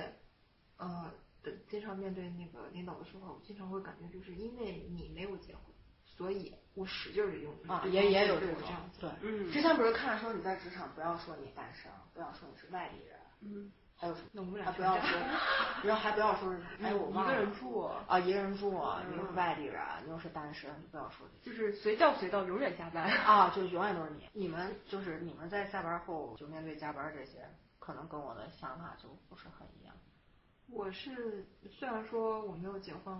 [0.79, 5.63] 呃，的经常面对那个领导的时候，我经常会感觉就是因为你没有结婚，
[6.07, 9.01] 所以我使劲的用啊，也也有这种这样子。
[9.03, 13.71] 对，嗯之前不是看说你在职场不要说你单身，不要说你是外地人，嗯，
[14.05, 14.29] 还有什么？
[14.33, 15.19] 那我们俩不要说，
[15.83, 18.71] 然后还不要说是，哎， 我忘了一个人住啊，一个人住，
[19.09, 21.27] 你又是外地人，你又是单身，不要说。
[21.43, 23.11] 就是随叫随到，永远加班。
[23.25, 24.29] 啊，就永远都是你。
[24.35, 27.49] 你们就是你们在下班后就面对加班这些，
[27.79, 29.95] 可能跟我的想法就不是很一样。
[30.69, 33.19] 我是虽然说我没有结婚，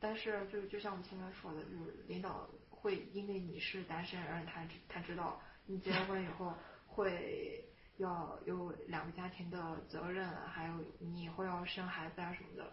[0.00, 6.54] 但是就就像我们前面说的，就是领导会因为你是单身，而他他知道你结了婚以后
[6.86, 7.62] 会
[7.98, 12.72] 要有两个家庭的责任，还有你以后要生孩子啊什么的，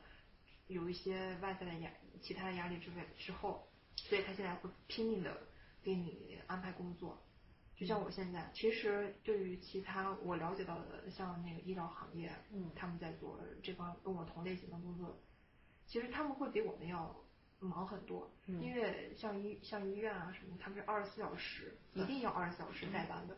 [0.67, 1.89] 有一些外在的压
[2.21, 5.35] 其他的压力之外之后，所以他现在会拼命的
[5.81, 7.21] 给你安排工作。
[7.75, 15.17] 就像我现在，其实对于其他我了解到的，像那个医疗行业，嗯他们在做这方跟我同类型的工作，
[15.87, 17.15] 其实他们会比我们要
[17.59, 23.35] 忙很多，嗯因为像医像医院啊什么，他们是二十四小时，一定要二十四小时在班的。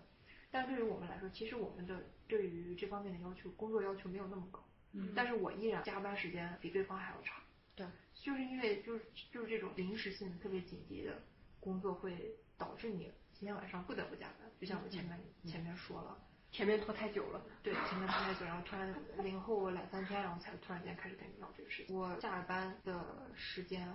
[0.56, 7.36] 但对于我们来说，其实我们的对于这方面的要求，工作要求没有那么高，嗯但是我依然加班时间比对方还要长。
[7.76, 11.22] 对，就是因为就是就是这种临时性特别紧急的
[11.60, 14.50] 工作，会导致你今天晚上不得不加班。
[14.58, 16.18] 就像我前面、前面说了，
[16.54, 17.46] 前面拖太久了。
[17.62, 18.96] 对，前面拖太久，然后突然
[19.26, 21.94] 零后两三天，然后才突然间开始跟你聊这个事情。
[21.94, 23.94] 我下了班的时间，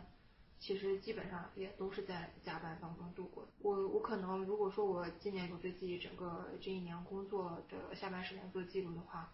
[0.60, 3.50] 其实基本上也都是在加班当中度过的。
[3.60, 9.32] 我我可能如果说我今年有对自己整个这一年工作的下班时间做记录的话，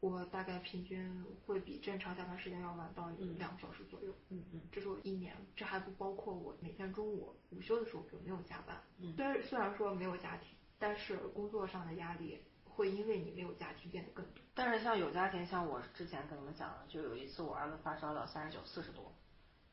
[0.00, 4.14] 我大概平均会比正常下班时间要晚到两个小时左右。
[4.30, 8.80] 嗯嗯这是我一年，这还不包括我每天中午午休的时候有没有加班。
[8.98, 14.42] 嗯虽然虽然说没有家庭，但是工作上的压力会因为你没有家庭变得更多。
[14.54, 19.12] 但是像有家庭，像我之前跟你们讲的，就有一次我儿子发烧到三十九、四十多，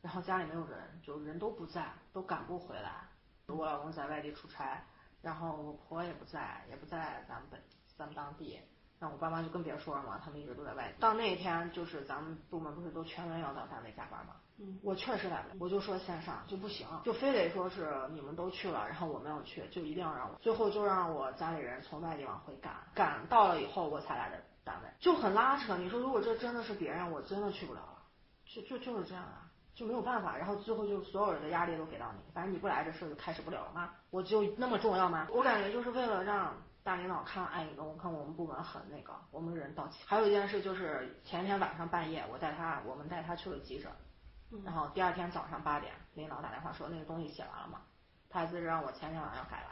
[0.03, 3.07] 然后家里没有人，就人都不在，都赶不回来。
[3.47, 4.83] 我老公在外地出差，
[5.21, 7.59] 然后我婆也不在，也不在咱们本
[7.97, 8.59] 咱们当地。
[8.99, 10.99] 那我爸妈就更别说了嘛，他们一直都在外地。
[10.99, 14.35] 到那一天，就是咱们部门不是都全员要到单位加班嘛？
[14.59, 20.35] 嗯我确实来不了，我就说线上就不行，就非得说是你们都去了，然后我没有去，就一定要让我。
[20.35, 25.75] 最后就让我家里人从外地往回赶，赶到了以后我才来的单位，就很拉扯。
[25.77, 28.03] 你说如果这真的是别人，我真的去不了了，
[28.45, 29.42] 就就就是这样啊，
[29.75, 30.37] 就没有办法。
[30.37, 33.91] 然后最后就所有人的压力都给到你，反正你不来这事儿就开始不了了吗？
[34.09, 35.27] 我就那么重要吗？
[35.31, 36.53] 我感觉就是为了让。
[36.85, 40.03] 大领导看，哎，我看我们部门很那个，我们人到齐。
[40.05, 43.89] 还有一件事就是前天晚上半夜，我带他，我们带他去了急诊，
[44.65, 47.79] 然后第二天早上八点，领导打电话说那个东西写完了吗？
[48.29, 49.67] 他还是让我前天晚上改完，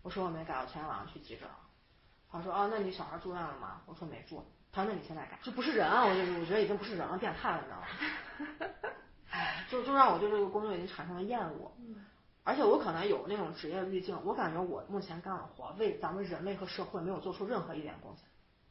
[0.00, 1.54] 我说我没改，我前天晚上去急诊了。
[2.32, 3.82] 他说哦，那你小孩住院了吗？
[3.84, 4.42] 我说没住。
[4.72, 6.06] 他说那你现在改，这不是人啊！
[6.06, 8.88] 我就我觉得已经不是人了，变态了，你知道吗？
[9.34, 11.72] 哎，就就让我对这个工作已经产生了厌恶。
[12.44, 18.24] 而且我可能有那种职业滤镜，我感觉我目前干的活为咱们人类和社会没有做出任何一点贡献。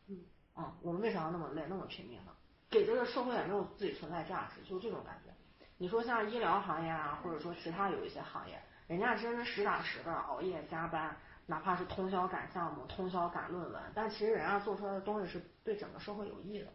[0.07, 0.23] 嗯，
[0.55, 2.31] 嗯，我们为啥要那么累，那么拼命呢？
[2.69, 5.33] 给这个社会也没有自己存在价值，就是这种感觉。
[5.77, 16.67] 你说像医疗行业啊，或者说其他有一些行业，人家真是实打实的熬夜加班，哪怕是通宵赶项目、通宵赶论文，但其实人家做出来的东西是对整个社会有益的。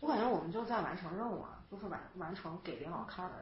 [0.00, 3.36] 我感觉我们就在完成任务啊，就是完完成给领导看的。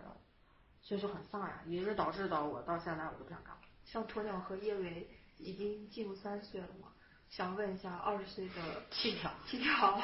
[0.81, 3.61] 所以就很丧呀，也是导致到我到现在我都不想干了。
[3.85, 5.09] 像鸵鸟和叶伟
[5.39, 6.89] 已经进入三十岁了嘛，
[7.31, 8.55] 想问一下二十岁的
[8.91, 10.01] 七条，七条，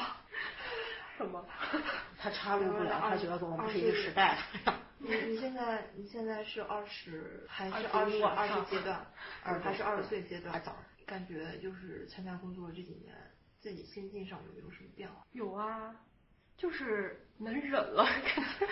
[1.17, 1.45] 什么？
[2.17, 4.73] 他插入不了，他觉得我们不是一个时代的。
[4.99, 9.05] 你你现在你现在是二十还是二十二十阶段，
[9.43, 10.75] 二还是二十岁阶段还早？
[11.05, 13.13] 感觉就是参加工作这几年，
[13.59, 15.25] 自己心境上有没有什么变化？
[15.33, 15.93] 有啊，
[16.59, 18.03] 就是能忍了，
[18.35, 18.67] 感觉。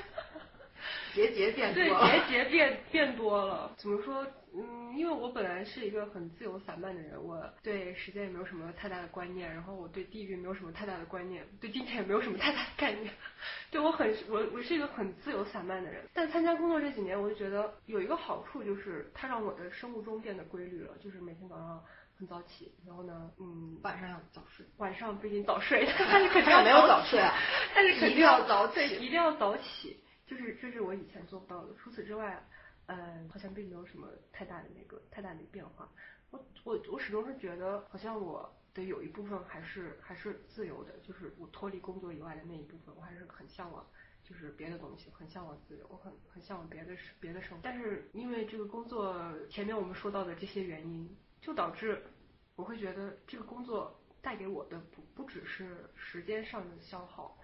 [1.16, 2.28] 节节变多对，了。
[2.28, 3.74] 节节变变多了。
[3.78, 4.28] 怎么说？
[4.54, 13.12] 嗯，因为我本来是一个很自由散漫的人，我对时间也没有什么太大的观念，然后我对地域没有什么太大的观念，对金钱也没有什么太大的概念。
[13.72, 16.04] 对我很，我我是一个很自由散漫的人。
[16.14, 21.84] 但参加工作这几年，我就觉得有一个好处，就是它让我的生物钟变得规律了，就是每天早上
[22.18, 24.66] 很早起，然后呢，嗯，晚上要早睡。
[24.78, 27.34] 晚上不一定早睡，但是 肯定要没有早睡啊
[27.76, 30.02] 但是 肯定一定要早起对，一定要早起。
[30.26, 31.74] 就是这是我以前做不到的。
[31.76, 32.44] 除此之外，
[32.88, 35.90] 嗯，好像并没有什么太大的那个太大的变化。
[36.32, 43.86] 我我我始终是觉得，好像我的有一部分还是还是自由的，就是我脱离工作以外的那一部分，我还是很向往。
[44.24, 47.60] 就是别的东西，很向往自由，我很很向往别的别的生活。
[47.64, 49.16] 但是因为这个工作，
[49.50, 51.10] 前面我们说到的这些原因，
[51.42, 52.04] 就导致
[52.56, 57.38] 我会觉得这个工作带给我的不不只是时间上的消耗，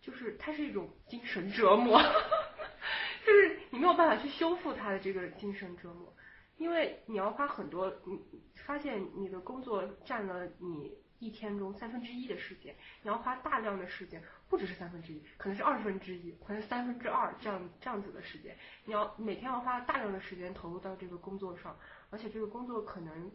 [0.00, 2.00] 就是它是一种精神折磨，
[3.24, 6.12] 就是你没有办法去修复它的这个精神折磨，
[6.56, 8.20] 因为你要花很多，你
[8.66, 14.22] 发现你的工作占了你一天中三分之一的时间，你要花大量的时间。
[14.48, 21.76] 不只是三分之一，可能是二分之一，可能三分之二这样这样子的时间，你要每天要花大量的时间投入到这个工作上，
[22.10, 23.30] 而且这个工作可能，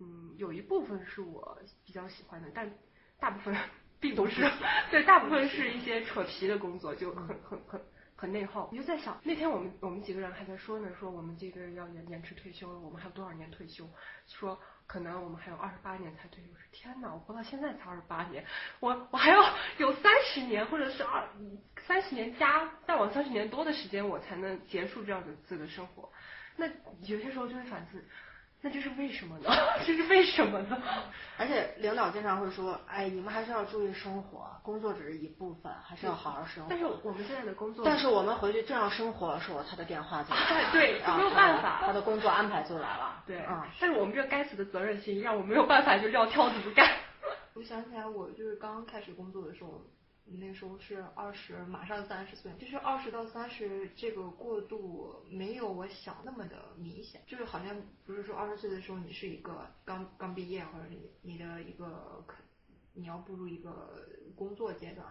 [0.00, 2.72] 嗯，有一部分是我比较喜欢的，但
[3.18, 3.54] 大部分
[4.00, 4.42] 并不是，
[4.90, 7.80] 对，大部分是一些扯皮的工作，就很很很
[8.16, 8.68] 很内耗。
[8.72, 13.86] 我就在想，那天我们我们几个人还在说呢，说我们这个要延延迟退休了，我们还有多少年退休？
[14.26, 14.58] 说。
[14.86, 16.50] 可能我们还有二十八年才退休。
[16.72, 18.44] 天哪，我活到现在才二十八年，
[18.80, 21.28] 我我还要有三十年，或者是二
[21.86, 26.10] 三十年加再往三十年多的时间，我才能结束这样的自己的生活。
[26.56, 26.66] 那
[27.02, 28.04] 有些时候就会反思。
[28.64, 29.50] 那这是为什么呢？
[29.84, 30.82] 这是为什么呢？
[31.36, 43.22] 而且领导经常会说：“哎，你们还是要注意生活，工作只是一部分，还是要好好生活。”但是我们现在的工作，但是我们回去正要生活的时候，他的电话就来对，没有办法，他的工作安排就来了。
[43.26, 46.88] 对，啊，但是我们这该死的责任心，让我没有办法就撂挑子不干。
[47.52, 49.82] 我想起来，我就是刚刚开始工作的时候。
[50.26, 62.24] 那时候是二十，马上三十岁，就是二十到三十这个过渡没有我想那么的明显，就是好像不是说二十岁的时候你是一个刚刚毕业或者你你的一个
[62.94, 65.06] 你要步入一个工作阶段，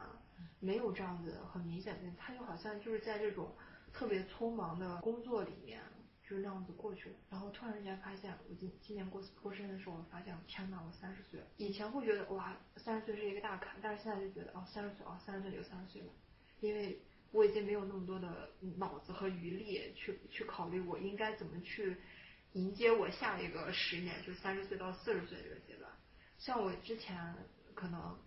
[0.59, 3.55] 没有这样子很明显的，他就好像就是在这种
[3.93, 5.79] 特别匆忙的工作里面。
[6.27, 11.39] 就那样子过去了，然后突然之间发现，我今今年过过生日的时候，我发现，天呐，我三十岁。
[11.57, 16.07] 以前会觉得哇，三十岁是一个大坎，但是现在就觉得哦，三十岁哦，三十岁就三十岁了，
[16.61, 16.97] 因为
[17.31, 21.97] 我已经没有那么多的脑子和余力去去考虑我应该怎么去
[22.53, 25.91] 迎接我下一个十年，就三十岁到四十岁这个阶段。
[26.37, 27.35] 像我之前
[27.73, 28.17] 可能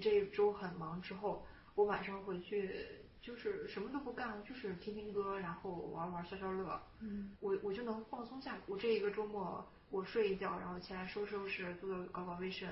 [0.00, 1.46] 这一周很忙之后，
[1.76, 3.04] 我晚上回去。
[3.22, 6.80] 就是什么都不干，就是听听歌，然后玩玩消消乐。
[7.00, 8.60] 嗯，我我就能放松下来。
[8.68, 12.68] 我这一个周末，我睡一觉，然后起来收拾收拾，做做搞搞卫生，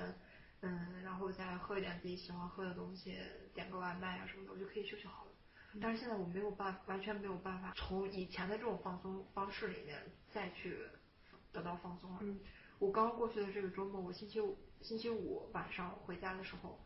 [0.61, 3.17] 嗯，然后再喝一点自己喜欢喝的东西，
[3.53, 5.31] 点个外卖啊什么的，我就可以休息好了。
[5.81, 10.01] 但是现在我没有办，完全没有办法从以前的这种放松方式里面
[10.31, 10.77] 再去
[11.51, 12.19] 得到放松了。
[12.21, 12.39] 嗯，
[12.79, 16.79] 我刚过去的这个周末，我星期五星期五晚上回家的时候，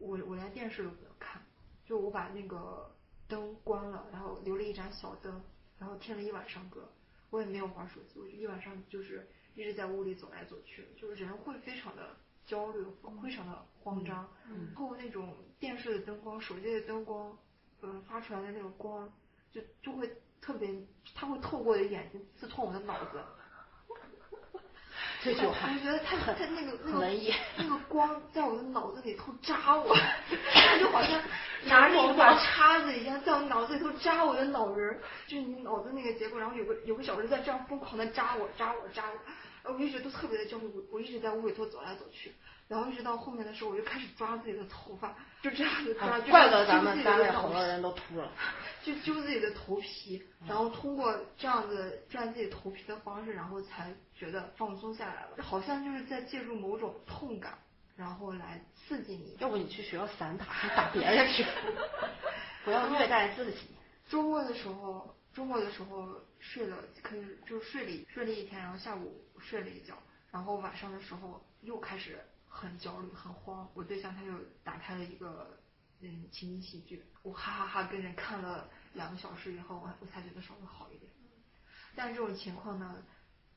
[0.00, 1.40] 我我连电视都不能看。
[1.84, 2.90] 就我把那个
[3.28, 5.42] 灯关了，然后留了一盏小灯，
[5.78, 6.88] 然后听了一晚上歌，
[7.30, 12.84] 我也没有玩手机，我就一晚上就是一直在屋里走来走去，就是人会非常的焦虑，
[13.22, 17.36] 非常的慌张，然后那种电视的灯光、手机的灯光，
[17.82, 19.12] 嗯，发出来的那个光，
[19.50, 20.08] 就就会
[20.40, 20.72] 特别，
[21.14, 23.20] 它会透过我的眼睛刺痛我的脑子。
[25.22, 27.06] 这就还我觉得他他那个那个
[27.56, 29.94] 那个光在我的脑子里头扎我，
[30.54, 31.20] 他就好像
[31.66, 39.18] 拿着一把 叉子一样在我脑子里头扎我的脑仁，就是你脑子那个结构，然后有个有个小人在这样疯狂的扎我扎我扎我，我
[39.78, 42.32] 一直都特别的焦虑，我我一直在屋里头走来走去，
[42.68, 48.32] 然后一直到后面的时候我就开始抓自己的头发，就这样子抓，怪不得咱们单位好多人都秃了，
[48.82, 53.94] 就揪自己的头皮，然后通过这样子转自己头皮的方式，然后才。
[54.20, 57.56] 觉得放松下来了，好像就是在借助某种痛感，
[57.96, 59.34] 然后来刺激你。
[59.38, 61.42] 要不你去学校散打，你打别人去，
[62.62, 63.60] 不要虐待自己。
[64.10, 66.06] 周末的时候，周末的时候
[66.38, 69.96] 睡了，可以就睡了睡了一天，然后下午睡了一觉，
[70.30, 72.18] 然后晚上的时候又开始
[72.48, 73.68] 很焦虑、很慌。
[73.74, 74.32] 我对象他就
[74.62, 75.58] 打开了一个
[76.00, 81.10] 嗯情景喜剧，我哈哈哈跟人看了两个小时以后，我我才觉得稍微好一点。
[81.96, 83.02] 但这种情况呢？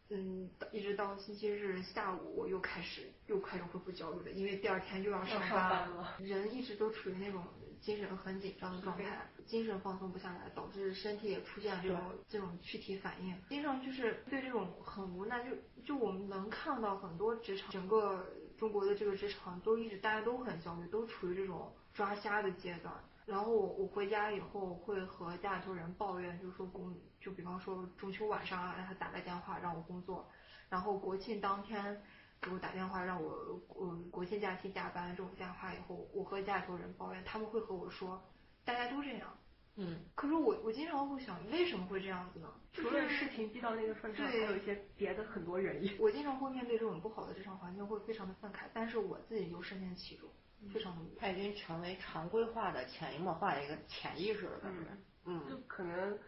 [0.10, 6.18] 嗯，一直到星期日下午，我又开始又开始恢复焦虑了，因为第二天又要上班了。
[6.20, 7.44] 人一直都处于那种
[7.84, 13.36] 精神很紧张的状态，精神放松不下来，导致身体也出现这种这种躯体反应。
[13.44, 15.52] 实际上就是对这种很无奈，就
[15.84, 18.26] 就我们能看到很多职场，整个
[18.58, 22.94] 中国的这个职场都一直大家都很焦虑，都处于这种抓瞎的阶段。
[23.26, 30.30] 然后我我回家以后会和家里头人抱怨，就是说工，就比方说中秋晚上啊，让他打个电话让我工作，
[30.70, 32.02] 然后国庆当天
[32.44, 38.22] 给我打电话让我，嗯，国庆假期加班这种电话以后，我和家里头人抱怨，他们会和我说，
[38.66, 39.36] 大家都这样，
[39.78, 42.48] 嗯，可是我我经常会想，为什么会这样子呢？
[42.74, 45.96] 除了事情逼到那个份上，还对有一些别的很多原因。
[46.00, 50.30] 我经常会面对这种不好的职场环境，会非常的愤慨，但是我自己又深陷其中，
[50.74, 54.80] 非常的无它已经成为常规化的、潜移默化的一个潜意识了，感觉。
[55.26, 56.20] 嗯就嗯，可能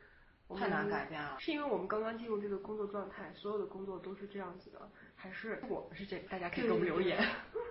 [0.58, 4.90] 太难改变了是因为我们刚刚进入这个工作状态，所有的工作都是这样子的，
[5.26, 6.20] 还是我们是这？
[6.30, 7.20] 大家可以给我们留言。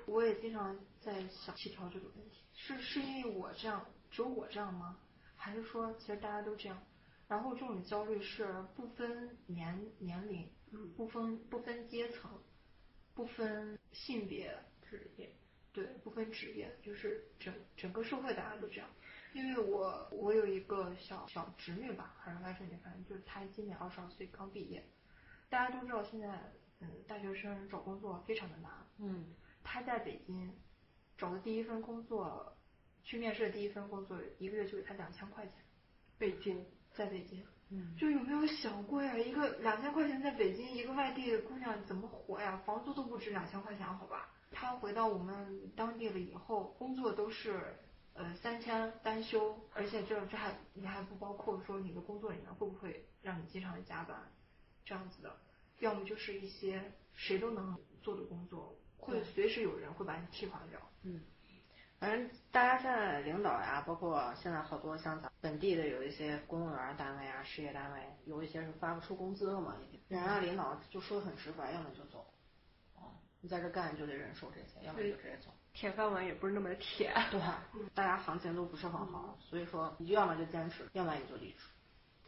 [0.06, 4.98] 我也经常在想协调这个问题，是是因为我这样，只有我这样吗？
[5.36, 6.82] 还是说其实大家都这样？
[7.28, 12.28] 然后这种焦虑是不分年年龄，嗯不分不分阶层，
[13.14, 14.52] 不分性别，
[14.90, 15.32] 职业，
[15.72, 18.90] 对，不分职业，就是整整个社会大家都这样。
[19.32, 24.84] 因为我我有一个小小侄女吧，还是外甥女，反正就是她今年二十二岁刚毕业。
[25.48, 29.26] 大家都知道现在嗯大学生找工作非常的难，嗯，
[29.62, 30.52] 他在北京
[31.16, 32.56] 找的第一份工作，
[33.02, 35.54] 去面试的第一份工作，一个月就给他两千块钱，
[36.18, 37.44] 北京，在北京。
[37.70, 39.16] 嗯，就有没有想过呀？
[39.16, 42.58] 一个两千块钱在北京，一个外地的姑娘怎么活呀？
[42.66, 44.28] 房租都不止两千块钱，好吧？
[44.50, 47.74] 她回到我们当地了以后，工作都是
[48.12, 54.30] 呃三千单休，而且这这还你还不包括说你的工作里面会不会让你经常的加班，
[54.84, 55.34] 这样子的，
[55.84, 56.82] 要么就是一些
[57.14, 60.80] 谁都能做的工作，会随时有人会把你替换掉。
[61.02, 61.20] 嗯，
[62.00, 69.76] 反正大家现在领导呀，包括现在好多像咱本地的有一些公务员单位啊、事业单位，有一些是发不出工资了嘛，
[70.08, 72.26] 人家领导就说的很直白，要么就走，
[72.94, 73.12] 哦，
[73.42, 75.50] 你在这干你就得忍受这些，要么就直接走。
[75.74, 77.12] 铁饭碗也不是那么的铁。
[77.30, 77.40] 对，
[77.94, 81.58] 大家行情都不是很好，所以说你就要么就坚持，要么你就离职。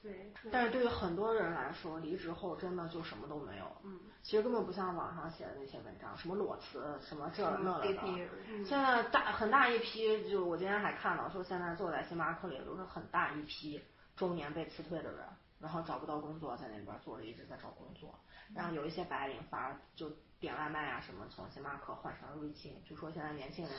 [0.06, 3.64] 对，但是对于很多人来说，离职后真的就什么都没有。
[3.82, 7.86] 嗯，其实根本不像网上写的那些文章，什么裸辞，什么这那的。
[7.86, 8.28] DP
[8.64, 13.82] 现在大很大一批，就我今天还看到说，现在坐在星巴克里都是很大一批
[14.14, 15.24] 中年被辞退的人，
[15.58, 18.14] 然后找不到工作，在那边坐着一直在找工作，
[18.54, 23.74] 然后有一些白领反而就点外卖啊什么，从星巴克换成了瑞幸，就说现在年轻人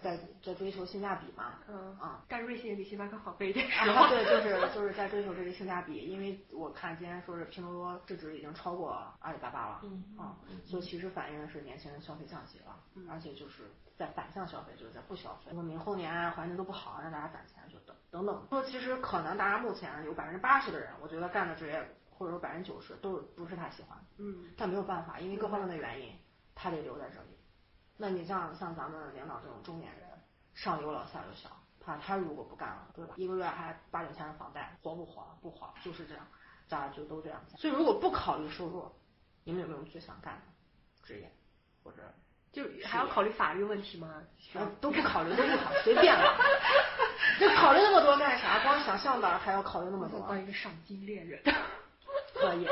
[0.00, 1.60] 在在追求性价比嘛。
[1.68, 2.24] 嗯啊。
[2.28, 3.68] 干瑞幸也比星巴克好费一点。
[3.68, 8.90] 啊，对，就是就是在追求这个性价比，因为我看今天说是拼多多市值已经超过
[9.20, 12.76] 阿里巴巴了，嗯啊，所以其实反映的是年轻人消费降级了，
[13.10, 18.46] 而且就是在反向消费，就是在不消费，说明后年啊环境都不好，让大家攒钱就等等等。
[18.48, 21.86] 说其实可能大家目前有百分之八十的人，我觉得干的职业
[22.18, 26.12] 或者说百分之九十都不是他喜欢的，嗯，但没有办法，因为各方面的原因，
[26.54, 27.38] 他得留在这里。
[27.96, 30.08] 那你像像咱们领导这种中年人，
[30.54, 31.48] 上有老下有小，
[31.78, 33.14] 他他如果不干了，对吧？
[33.16, 35.24] 一个月还八九千的房贷，活不活？
[35.40, 36.26] 不活，就是这样，
[36.68, 37.40] 大家就都这样。
[37.56, 38.90] 所以如果不考虑收入，
[39.44, 40.42] 你们有没有最想干的
[41.06, 41.32] 职业，
[41.84, 41.98] 或者
[42.52, 44.22] 就还要考虑法律问题吗？
[44.80, 46.36] 都不考虑，都不考虑，随便了。
[47.38, 48.60] 就考虑那么多干啥？
[48.64, 50.40] 光想象的还要考虑那么多当？
[50.40, 51.42] 一个赏金猎人。
[52.40, 52.66] 可以。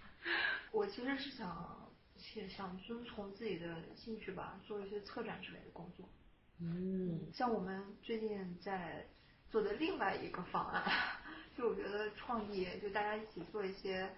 [0.72, 6.08] 我其实是想想想遵从自己的兴趣吧，做一些策展之类的工作。
[6.58, 9.06] 嗯像我们最近在
[9.50, 10.82] 做的另外一个方案，
[11.56, 14.10] 就我觉得创意，就大家一起做一些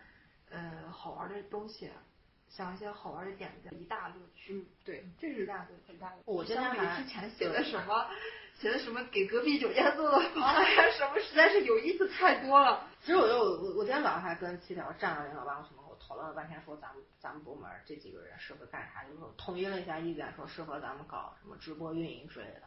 [0.49, 1.91] 呃好玩的东西，
[2.49, 4.55] 想一些好玩的点子，一大乐趣。
[4.55, 5.93] 嗯，对，这是一大乐趣。
[5.93, 6.17] 很大的。
[6.25, 8.07] 我相比还之前写的什么，
[8.59, 12.87] 写的什么给隔壁酒店做的 方案呀，什么实在是有意思太多了。
[13.01, 22.63] 其实我就我我今天早上还跟七条站了领导办公室门口讨论了半天，说咱们咱们部门这几个人适合干啥，就是说统一了一下意见，说适合咱们搞什么直播运营之类的。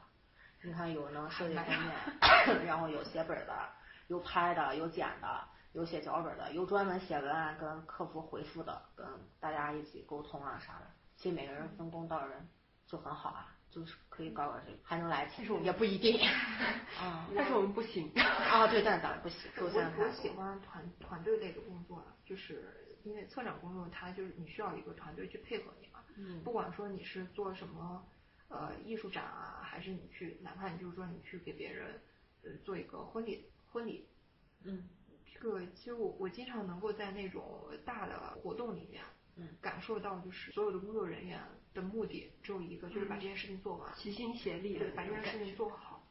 [0.64, 1.92] 你看有能设计封面，
[2.66, 3.70] 然后有写本的，
[4.08, 5.44] 有拍的，有剪的，
[5.74, 9.08] 有写脚本的，有专门写文案跟客服回复的，跟
[9.40, 10.88] 大家一起沟通啊啥的。
[11.16, 12.48] 其实每个人分工到人
[12.86, 16.20] 就很好啊，就是可以搞搞这个，还能来钱，也不一定。
[17.00, 18.12] 啊但是我们不行。
[18.16, 26.00] 啊，对，但是咱不行，我受限太多我喜欢团团队类的工作，就是因为策展工作，它就是你需要一个团队去配合你嘛。
[26.18, 28.06] 嗯不管说你是做什么
[28.50, 32.02] 呃艺术展啊，还是你去，哪怕你就是说你去给别人
[32.44, 34.06] 呃做一个婚礼婚礼，
[34.64, 35.01] 嗯这
[35.42, 39.04] 个其实我我经常能够在那种大的活动里面，
[39.36, 41.42] 嗯感受到就是所有的工作人员
[41.74, 43.94] 的目的只有一个，就是把这件事情做完。
[43.98, 46.08] 齐心协力把这件事情做好。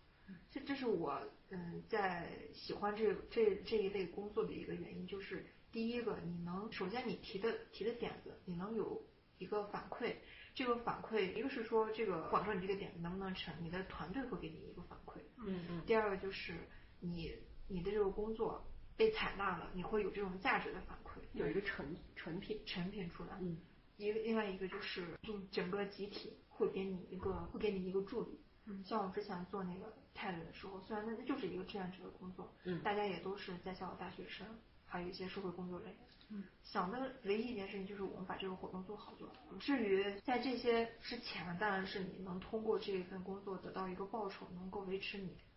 [0.50, 1.20] 这这是我
[1.50, 9.00] 嗯在喜欢这这这一类工作的一个原因，就是第一个，你能首先你提的提的点子，你能有
[9.38, 10.14] 一个反馈，
[10.54, 15.18] 这个反馈一个是说这个不管说你这个点子能不能成，你的团队会给你一个反馈。
[15.38, 16.54] 嗯嗯第二个就是
[17.00, 17.32] 你
[17.68, 18.64] 你的这个工作
[19.00, 22.60] 被采纳了，你会有这种价值的反馈，有一个成成品。
[22.66, 23.30] 成品出来。
[23.40, 23.56] 嗯
[23.96, 34.46] 一个另外一个就是，就整个集体会给你一个会给你一个助力，嗯像我之前做那个 TED 的时候，虽然那那就是一个志愿者的工作，嗯大家也都是在校的大学生，
[34.84, 35.96] 还有一些社会工作人员。
[36.32, 39.58] 嗯，想的唯一一件事情就是我们把这个活动做好就完了。
[39.58, 45.49] 至于在这些之前，当然是你能通过这一份工作得到一个报酬，能够维持你呃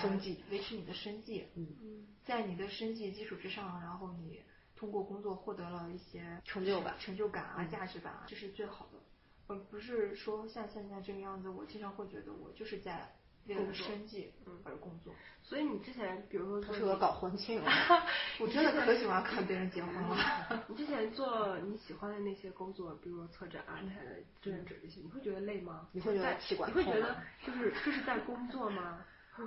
[0.00, 1.46] 生计维持你的生计。
[1.54, 4.42] 嗯嗯在你的生计基础之上，然后你
[4.76, 8.98] 通过工作获得了一些成就感成就感啊、嗯价值感啊，这是最好的，
[9.46, 13.14] 而不是说像现在这个样子，我经常会觉得我就是在
[13.46, 15.14] 为了生计嗯而工作。
[15.42, 17.62] 所以你之前比如说适合搞婚庆。
[18.38, 20.64] 我真的可喜欢看别人结婚了。
[20.68, 25.88] 你之前做你喜欢的那些工作，比如说策展啊、台的志愿者这些，你会觉得累吗？
[25.92, 27.16] 你会觉得在气管你会觉得
[27.46, 29.02] 就是这是在工作吗？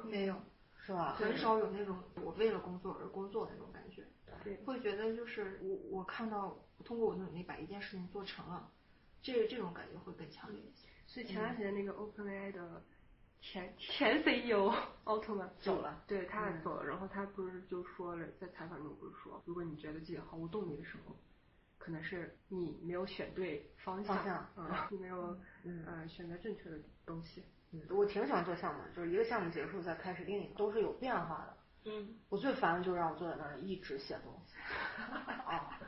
[0.06, 0.36] 没有，
[0.86, 1.14] 是吧？
[1.14, 4.06] 很少有那种我为了工作而工作的那种感觉。
[4.44, 8.72] 对，会觉得就是我我看到通过我的努力把一件事情做成了，
[9.22, 10.88] 这这种感觉会更强烈一些。
[11.06, 12.82] 所以前段时间那个 OpenAI 的
[13.42, 14.74] 前前 CEO
[15.04, 21.16] 奥特曼走了对他嗯走了，然后他不是就说了，在采访中不是说，如果你觉得自己毫无动力的时候，
[21.78, 27.44] 可能是你没有选对方向，方向嗯，你没有嗯呃选择正确的东西。
[27.74, 31.58] 嗯，我挺喜欢做项目的，就是一个项目结束再开始另一个，都是有变化的。
[31.86, 34.54] 嗯，我最烦的就是让我坐在那儿一直写东西。
[35.48, 35.80] 啊，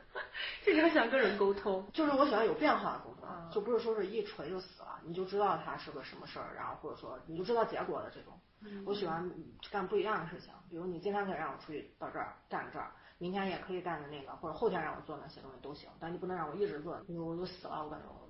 [0.64, 8.32] 这个想跟人沟通，就是我喜欢有变化的工作啊，就不是说是一锤就死了，你就知道它是个什么事儿，然后或者说你就知道结果的这种。
[8.86, 9.30] 我喜欢
[9.70, 18.23] 干不一样的事情，比如你今天可以让我出去到这儿干这儿，明天也可以干的那个，或者后天让我做那些东西都行，但你不能让我一直做，因为我就死了，我感觉我。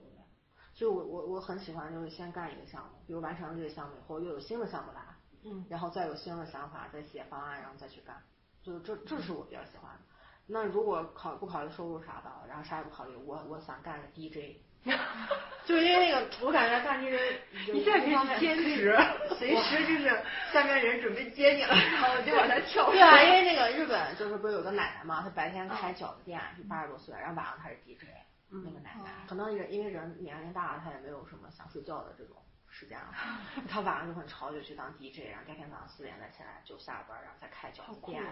[0.75, 5.01] 所以我我我很喜欢就是先干一个项目，比如完成了这个项目以后，又有新的项目来，
[5.45, 5.65] 嗯。
[5.71, 8.17] 然后再有新的想法，再写方案，然后再去干，
[8.63, 10.01] 就这这是我比较喜欢的。
[10.47, 14.59] 那如果考不考虑收入啥的，然后啥也不考虑，我我想干个 DJ，
[15.65, 17.17] 就因为那个我感觉干 DJ，
[17.73, 18.95] 你现在可以兼职，
[19.39, 20.23] 随时就是
[20.53, 22.91] 下面人准备接你了，然后我就往下跳。
[22.91, 23.65] 对啊，因为那个。
[23.75, 28.05] 日本就是不是有个奶奶嘛，她白天开饺子店，就八十多岁，然后晚上她是 DJ，
[28.51, 32.37] 那个奶奶，可能也因为人年龄大了，她也没有什么想睡觉的这种
[32.69, 33.13] 时间了，
[33.69, 38.23] 她晚上就很潮，就去当 DJ，然后第二天早上四点再起来就下班，然后再开饺子店，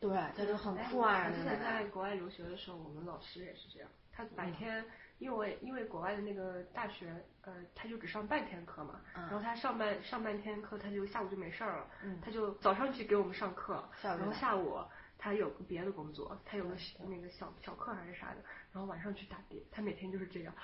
[0.00, 1.82] 对，他就很酷啊，我之前那个奶奶。
[1.82, 4.84] 在国外留学的时候，我们老师也是这样，他白天
[5.18, 9.22] 因为因为国外的那个大学，呃，他就只上半天课嘛，嗯。
[9.24, 12.20] 然后他上半上半天课，他就下午就没事儿了，嗯。
[12.24, 14.78] 他就早上去给我们上课，然后下午
[15.18, 16.76] 他有个别的工作，他有个
[17.08, 18.36] 那个小小课还是啥的，
[18.72, 20.54] 然后晚上去打碟，他每天就是这样，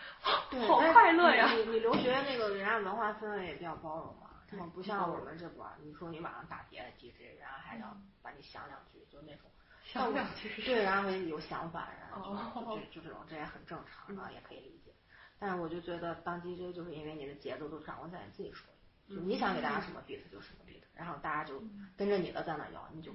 [0.50, 1.52] 对，好快乐呀！
[1.52, 9.50] 你你你留学那个人家文化氛围也比较包容嘛，他们不像我们这边，你说你晚上打碟 DJ，然后还要把你想两句，就那种。
[9.86, 14.90] 想两句对，然后有想法，然后哦就就就这种，这也很正常啊，也可以理解。
[15.38, 18.64] 但是我就觉得当 DJ 就是因为你的节奏都掌握在你自己手
[19.08, 21.62] 里，就你想给大家什么 beat 就什么 beat，然后大家就
[21.98, 23.12] 跟着你的在那摇，你就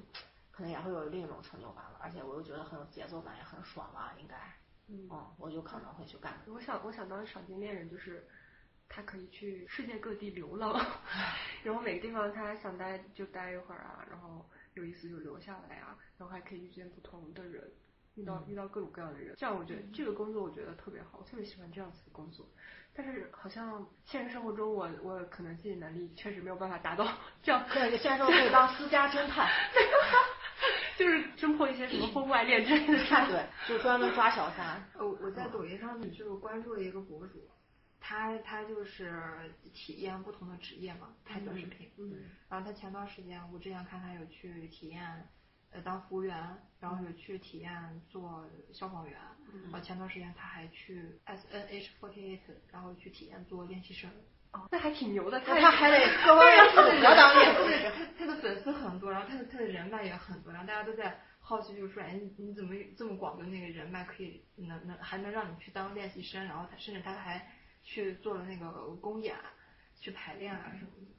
[0.59, 1.97] 可能也会有另一种成就感了。
[2.01, 4.35] 而且我又觉得很有节奏感，也很爽吧，应该，
[4.89, 6.33] 嗯嗯，我就可能会去干。
[6.47, 8.27] 我想，我想当赏金猎人，就是
[8.89, 10.73] 他可以去世界各地流浪，
[11.63, 17.71] 然后每个地方他想待就待一会儿啊，然后有意思就留下来啊，然后还可以遇见不同的人，
[18.15, 22.45] 遇到遇到各种各样的人，这样我觉得这个工作我觉得特别好，我特别喜欢这样子的工作。
[22.93, 27.07] 但是好像现实生活中我我可能自己能力确实没有办法达到
[27.41, 29.47] 这样，对，现在说可以当私家侦探，
[30.99, 33.15] 就是侦破一些什么婚外恋之类的事。
[33.31, 34.85] 对，就专门抓小三。
[34.97, 37.47] 呃，我在抖音上面就是关注了一个博主，
[38.01, 41.89] 他他就是体验不同的职业嘛，拍短视频。
[41.97, 45.25] 嗯然后他前段时间，我之前看他有去体验，
[45.71, 46.35] 呃，当服务员，
[46.81, 49.17] 然后有去体验做消防员。
[49.63, 52.41] 然后前段时间他还去 S N H forty eight，
[52.73, 54.11] 然后去体验做练习生。
[54.51, 67.47] 哦，那还挺牛的，他他还得各方面呀不怎么当练习对，他他的粉丝很多，然后他的他的人脉也很多，然后大家都在好奇，就是说，哎，你你怎么有这么广的那个人脉，可以能能还能让你去当练习生，然后他甚至他还
[67.83, 69.35] 去做了那个公演，
[69.99, 71.13] 去排练啊什么的。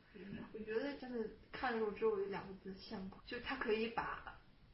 [0.53, 4.23] 我觉得真的看的时候只有两个字羡慕，就他可以把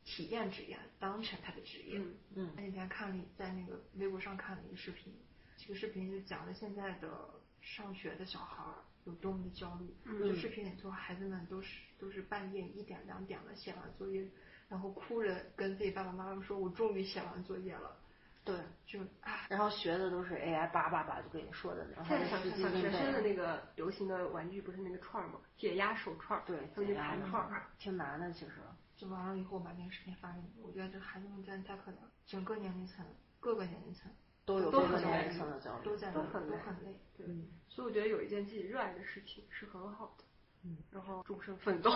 [0.05, 1.99] 体验职业当成他的职业。
[1.99, 5.15] 嗯嗯那天看了在那个微博上看了一个视频，
[5.59, 7.09] 这个视频就讲了现在的
[7.67, 9.93] 上学的小孩儿有多么的焦虑。
[10.05, 14.25] 嗯就视频里头孩子们都是都是半夜一点两点了写完作业，
[14.69, 17.97] 然后哭着跟自己爸爸妈妈说：“我终于写完作业了。
[18.45, 18.57] 对，”
[18.87, 25.41] 就啊，然后学的都是 AI 叭叭叭就跟你说的那种，现在小学生的那个流行的玩具不是那个串儿吗？
[25.59, 27.67] 解压手串儿，对，他们就解盘串儿。
[27.79, 28.53] 挺难的，其实。
[28.97, 33.05] 就完了以后我把那个视频发给你，我觉得这孩子们真的太可怜了，整个年龄层，
[33.41, 34.11] 各个年龄层
[34.47, 36.95] 都有都很累层的焦虑，都在都都很累很累。
[37.17, 40.25] 对嗯，所以我觉得有一件自己热爱的事情是很好的，
[40.65, 41.91] 嗯，然后终身奋斗。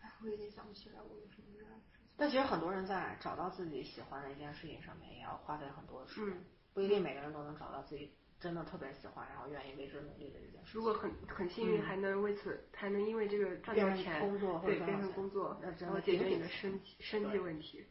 [0.00, 2.14] 哎，我已经想不起来我有什么热爱的事情。
[2.18, 10.76] 但其实很多人在找到自己喜欢的一件事情上面，也要花费很多的时间，嗯不一定每个人都能找到自己真的特别喜欢，然后愿意为之努力的一件事。
[10.76, 17.86] 如果很很幸运，嗯还能为此还能因为这个赚到钱，工作或者对，变成工作，那真的然后解决你的生生计问题，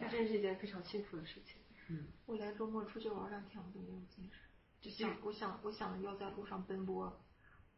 [0.00, 1.60] 这真是一件非常幸福的事情。
[1.88, 4.40] 嗯，我连周末出去玩两天我都没有精神，
[4.80, 7.12] 就想我想我想要在路上奔波，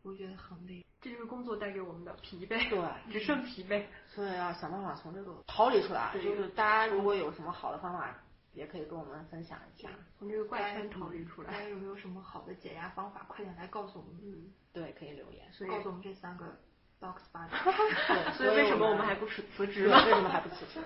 [0.02, 0.84] 我觉得很累。
[1.00, 3.84] 这就是工作带给我们的疲惫，对只剩疲惫。
[4.08, 6.12] 所以要想办法从这个逃离出来。
[6.14, 8.16] 就是大家如果有什么好的方法，
[8.52, 9.88] 也可以跟我们分享一下。
[10.18, 11.52] 从这个怪圈逃离出来。
[11.52, 13.24] 大家有没有什么好的解压方法？
[13.28, 15.46] 快点来告诉我们，嗯，对，可以留言。
[15.68, 16.58] 告诉我们这三个
[16.98, 17.50] box body。
[17.50, 19.96] 对， 所以为什么我们还不辞辞职呢？
[19.96, 20.80] 为什么还不辞职？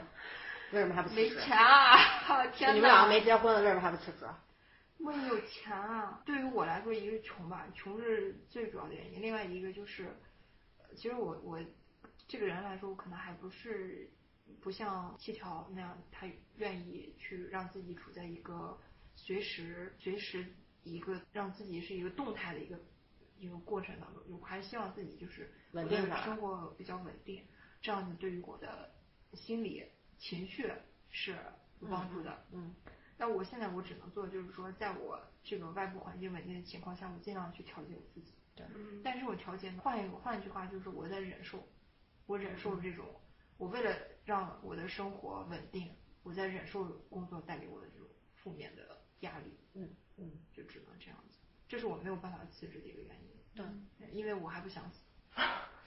[0.73, 1.21] 为什么还不辞职？
[1.23, 2.47] 没钱啊！
[2.55, 2.75] 天呐！
[2.75, 4.27] 你们两个没结婚了，为什么还不辞职？
[4.99, 6.23] 我有钱啊！
[6.25, 9.21] 对于我来说，一个是穷吧，穷是最主要的原因。
[9.23, 10.05] 另外一个就是，
[10.79, 11.59] 呃其实我我
[12.29, 14.09] 这个人来说，我可能还不是
[14.61, 18.79] 不像七条那样，他愿意去让自己处在一个
[19.17, 20.47] 随时随时
[20.85, 22.79] 一个让自己是一个动态的一个
[23.39, 24.23] 一个过程当中。
[24.39, 27.43] 我还是希望自己就是稳定的生活比较稳定，
[27.81, 28.93] 这样子对于我的
[29.33, 29.83] 心理
[30.21, 30.71] 情绪
[31.09, 31.33] 是
[31.81, 32.45] 有帮助的。
[32.53, 32.73] 嗯
[33.19, 38.33] 但我现在我只能做的就是说，在我这个外部环境稳定的情况下，我尽量去调节我自己。
[38.55, 41.59] 对嗯但是我调节呢，换一个换一句话就是我在忍受，
[42.27, 43.05] 我忍受这种，
[43.59, 43.95] 我为了
[44.25, 51.39] 让我的生活稳定，我在忍受工作带给我的这种负面的压力，嗯嗯，就只能这样子。
[51.69, 53.31] 这是我没有办法辞职的一个原因。
[53.55, 55.05] 对，因为我还不想死。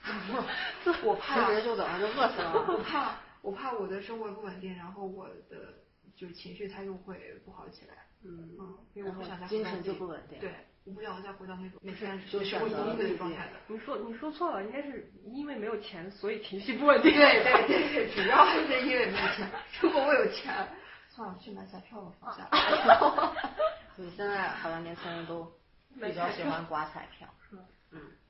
[1.04, 2.82] 我怕辞职就等着就饿死了我。
[2.84, 5.74] 怕我怕我的生活不稳定，然后我的
[6.16, 7.94] 就情绪它又会不好起来。
[8.22, 10.50] 嗯，嗯，因为我不想再精神那就不稳定对，
[10.84, 13.52] 我不想再回到那种每天就选择一个自己状态的。
[13.66, 17.12] 你说你说错了，应该是因为没有钱，所以情绪不稳定。
[17.12, 19.46] 对对对对，主要还是因为没有钱。
[19.82, 20.66] 如果我有钱，
[21.10, 22.48] 算了，去买彩票吧，放下。
[23.94, 25.52] 所以现在好像年轻人都
[26.00, 27.28] 比较喜欢刮彩票。
[27.50, 27.58] 是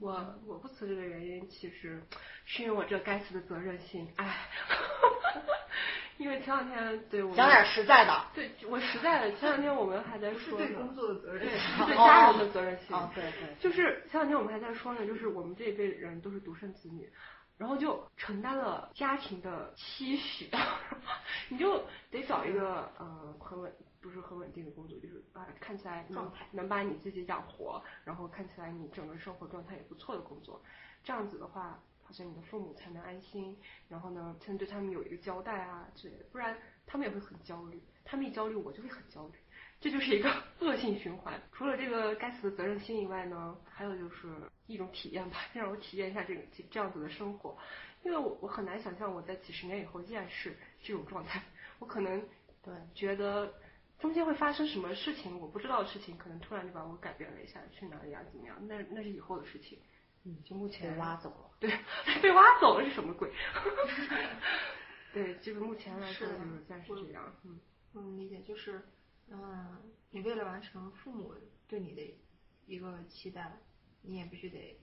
[0.05, 2.03] 我我不辞职的原因，其实
[2.45, 4.37] 是因为我这该死的责任心，唉，
[6.19, 8.27] 因为前两天对我讲点实在的。
[8.35, 12.95] 对我实在的，前两天我们还在不是说对工作的责任对，心对 家人的责任心。
[12.95, 17.11] 哦，对对，就是前两天我们还在说呢，就是我们这一辈人都是独生子女，
[17.57, 20.51] 然后就承担了家庭的期许，
[21.49, 23.73] 你就得找一个呃很稳，
[24.05, 30.61] 不是很稳定的工作，就是啊看起来状态能把你自己养活，然后看起来你整个生活状态也不错的工作，
[31.03, 33.57] 这样子的话，好像你的父母才能安心，
[33.89, 39.39] 然后呢才能对他们有一个交代啊之类的，不然他们也会很焦虑，他们一焦虑我就会很焦虑。
[39.81, 40.31] 这就是一个
[40.61, 41.41] 恶性循环。
[41.53, 44.29] 除了这个该死的责任心以外呢，还有就是
[44.67, 47.57] 一种体验吧， 让我体验一下这个这这样子的生活，
[48.03, 51.43] 因为我我很难想象我在几十年以后依然是这种状态。
[51.81, 52.23] 我可能
[52.63, 53.53] 对觉得
[53.99, 58.57] 中间会发生什么事情，我不知道的事情，可能突然就把我改变了一下，去哪里啊，怎么样？
[58.67, 59.79] 那那是以后的事情。
[60.25, 61.51] 嗯，就目前被挖走了。
[61.61, 61.71] 对，
[62.23, 63.31] 被挖走了是什么鬼？
[65.13, 67.61] 对，就是目前来说就是暂时这样，嗯。
[67.95, 68.83] 嗯，理解就是，
[69.29, 69.79] 嗯，
[70.11, 71.35] 你为了完成父母
[71.69, 72.03] 对你的
[72.67, 73.57] 一个期待，
[74.03, 74.81] 你也必须得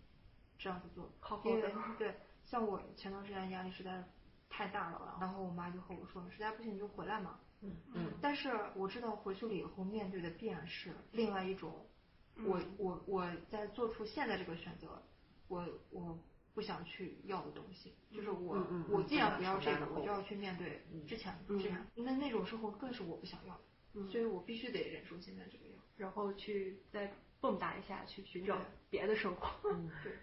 [0.58, 1.12] 这样子做。
[1.20, 4.04] 好好的对，像我前段时间压力实在
[4.50, 7.40] 太大了，然后我妈就和我说，实在不行你就回来嘛。
[7.62, 11.86] 嗯嗯，但是我知道回去了以后面对的必然是另外一种，
[12.46, 15.02] 我嗯我我在做出现在这个选择，
[15.48, 16.18] 我我
[16.54, 23.62] 不想去要的东西，就是我、我既然不要这个，我就要去面对之前嗯之前那那种生活更是我不想要的，
[23.94, 25.78] 嗯所以我必须得忍受现在这个样。
[25.98, 28.58] 然后去再蹦跶一下，去寻找
[28.90, 29.70] 别的生活。
[29.70, 30.14] 嗯对，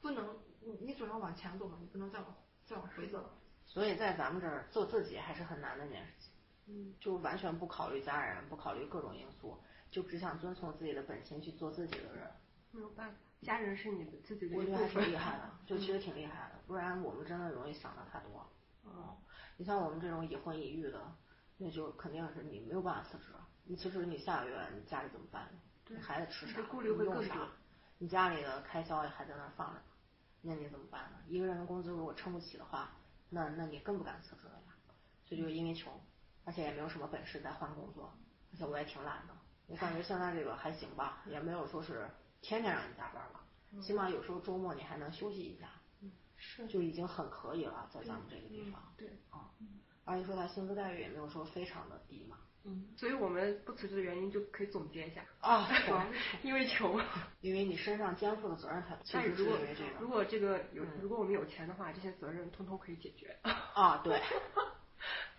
[0.00, 2.36] 不能你你总要往前走嘛，你不能再往
[2.66, 3.30] 再往回走。
[3.64, 6.29] 所以在咱们这儿做自己还是很难的一件事情。
[6.70, 9.58] 嗯，就完全不考虑家人，不考虑各种因素，
[9.90, 12.30] 就只想遵从自己的本心去做自己的人，
[12.70, 14.86] 没有办法，家人是你的自己的我觉得还。
[14.88, 18.46] 挺厉害的， 就其实挺厉害的，不然我们真的容易想的太多。
[18.84, 19.16] 嗯，
[19.56, 21.12] 你像我们这种已婚已育的，
[21.56, 23.32] 那就肯定是你没有办法辞职，
[23.64, 25.48] 你辞职你下个月你家里怎么办？
[25.88, 26.62] 你孩子吃啥？
[26.70, 27.48] 顾虑会你用啥更多？
[27.98, 29.82] 你家里的开销还在那儿放着呢，
[30.42, 31.18] 那你怎么办呢？
[31.26, 32.92] 一个人的工资如果撑不起的话，
[33.28, 34.74] 那那你更不敢辞职了呀。
[35.26, 35.92] 所以就是因为穷，
[36.44, 38.12] 而且也没有什么本事再换工作，
[38.52, 39.34] 而且我也挺懒的。
[39.66, 42.08] 我感觉现在这个还行吧，也没有说是
[42.40, 43.44] 天天让你加班吧，
[43.80, 45.68] 起码有时候周末你还能休息一下，
[46.36, 48.82] 是就已经很可以了，在咱们这个地方。
[48.96, 49.50] 对，啊，
[50.04, 52.38] 而且说他薪资待遇也没有说非常的低嘛。
[52.64, 55.66] 嗯，所以我们不辞职的原因就可以总结一下， 啊。
[56.42, 57.00] 因为穷。
[57.40, 60.00] 因为你身上肩负的责任很多，其实是但是如果因为这个。
[60.00, 63.38] 如果这个有嗯如果我们有钱的话，这些责任通通可以解决。
[63.42, 64.20] 啊，对。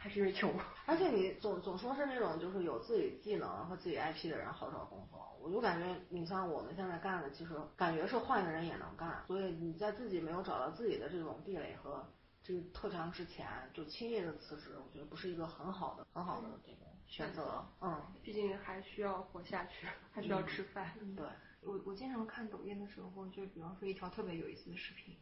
[0.01, 0.51] 还是因为穷。
[0.87, 12.03] 而且你总总说是那种就是有自己技能和自己 IP 的人好找工作，我就感觉你像我们现在干的，其实感觉是换一个人也能干，所以你在自己没有找到自己的这种壁垒和
[12.41, 17.63] 这个特长之前，就轻易的辞职，我觉得不是一个很好的很好的这个选择。
[17.79, 20.91] 嗯，毕竟还需要活下去，还需要吃饭。
[21.15, 21.27] 对，
[21.61, 25.15] 我我经常看抖音的时候，就比方说一条特别有意思的视频，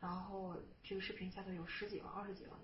[0.00, 2.58] 然后这个视频下头有十几万、二十几万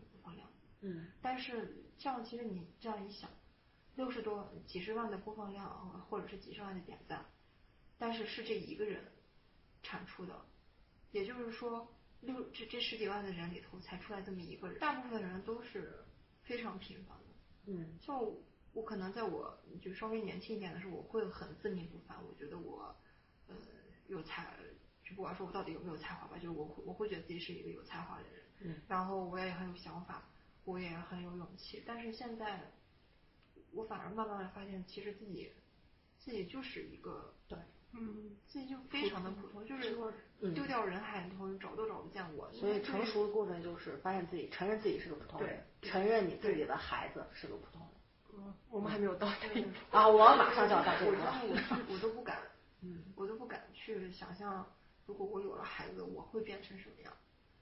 [0.83, 1.11] 嗯。
[1.23, 3.31] 但是这样其实你这样一想，
[3.97, 7.25] 六十多、几十万的播放量，呃或者是几十万的点赞，
[7.99, 9.03] 但是是这一个人
[9.83, 10.45] 产出的，
[11.11, 16.05] 也就是说，六这这十几万的人里头才出来这么一个人，大部分人都是
[16.43, 17.73] 非常平凡的。
[17.73, 17.99] 嗯。
[18.01, 18.41] 像我
[18.73, 22.97] 我可能在我就稍微年轻一点的时候，我会很自命不凡，我觉得我
[23.47, 23.55] 呃
[24.07, 24.57] 有才，
[25.05, 28.83] 就不管说我到底有没有才华吧，就是我会我会觉得自己是一个有才华的人，嗯。
[28.89, 30.27] 然后我也很有想法，
[30.65, 32.71] 我也很有勇气，但是现在
[33.73, 35.51] 我反而慢慢的发现，其实自己
[36.19, 37.59] 自己就是一个对，
[37.93, 40.13] 嗯，自己就非常的普通，就是说
[40.55, 47.89] 丢掉人海里头找都找不见我，所以成熟的过程就是发现自己承认自己是个普通人，承认你自己的孩子是个普通人。
[48.35, 49.71] 嗯我们还没有到那一步。
[49.91, 51.43] 啊，我马上就要到这我个了。
[51.43, 52.39] 我我都不敢，
[52.81, 54.67] 嗯我都不敢去想象，
[55.05, 57.13] 如果我有了孩子，我会变成什么样。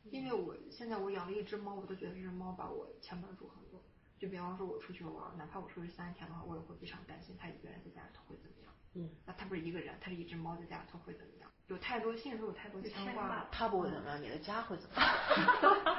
[0.04, 3.82] 因为我现在我养了一只猫，我都觉得这只猫把我牵绊住很多。
[4.18, 8.72] 就比方说我出去玩，哪怕我出去三天的话，我也会非常担心它一个人在家里头会怎么样。
[8.94, 11.50] 嗯，那它不是一个人，它是一只猫在家里头会怎么样？
[11.68, 13.48] 有太多心里头有太多牵挂了。
[13.52, 15.06] 他不会怎么样，你的家会怎么样？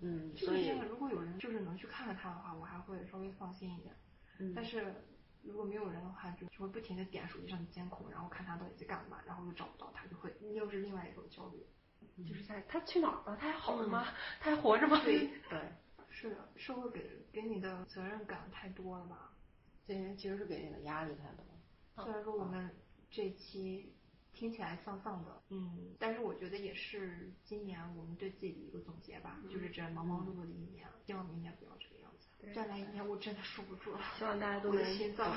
[0.00, 3.94] 嗯， 所以如果有人就是能去看看它的话，我还会稍微放心一点。
[4.40, 4.94] 嗯但是
[5.42, 11.64] 如果没有人的话，就就会不停的点手机上的监控，然后看他到底在干嘛，然后又找不到他，就会又是另外一种焦虑。
[12.26, 13.36] 就是在他去哪儿了？
[13.40, 14.06] 他还好着吗？
[14.40, 15.00] 他还活着吗？
[15.04, 15.60] 对， 对，
[16.10, 19.32] 是的，社会给给你的责任感太多了吧？
[19.86, 22.04] 这些其实是给你的压力太多。
[22.04, 22.70] 虽然说我们
[23.10, 23.92] 这一期
[24.32, 32.28] 听起来丧丧的，嗯，但是我觉得也是今年我们对自己的一个总结吧，就是这忙忙碌碌的一年，希望明年不要这个样子。
[32.54, 35.34] 再来一年我真的受不住了，希望大家都我的能心脏，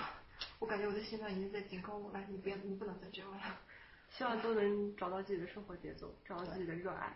[0.60, 3.60] 我感觉我的心脏已经在警告我了，你别，你不能再这样了。
[4.12, 7.16] 希望都能找到自己的生活节奏，找到自己的热爱。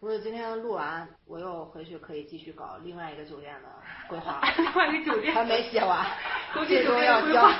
[0.00, 3.68] 不是今天录完，我又回去可以继续搞另外一个酒店的
[4.06, 6.06] 规划， 另外一个酒店还没写完，
[6.52, 7.50] 国际最酒店终要交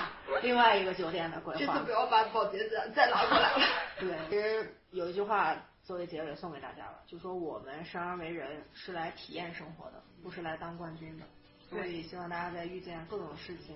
[0.42, 1.90] 另外一个酒店的规划这次不。
[1.90, 3.58] 要把保洁再再拉过来了。
[3.98, 11.24] 对，其实有一句话作为结尾送给大家了，就说我们生而为人是来体验生活的，不是来当冠军的。
[11.70, 13.74] 所以希望大家在遇见各种事情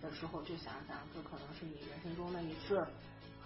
[0.00, 2.86] 的时候，就想想这可能是你人生中的一次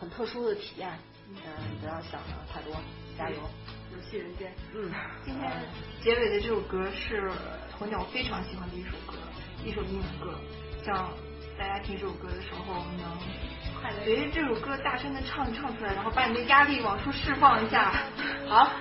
[0.01, 0.89] 很特殊的体验。
[1.29, 1.37] 嗯，
[1.81, 2.75] 不要想的太多，
[3.17, 3.37] 加油。
[3.93, 4.53] 游戏人间。
[4.75, 4.91] 嗯，
[5.25, 5.51] 今天
[6.03, 7.31] 结尾的这首歌是
[7.79, 9.19] 鸵鸟非常喜欢的一首歌，
[9.65, 10.35] 一首英文歌，
[10.83, 11.13] 希望
[11.59, 13.19] 大家听这首歌的时候能
[13.81, 17.93] 快乐随着这首歌大声的唱唱出来，然后把你的压力往出释放一下。
[18.49, 18.73] 好，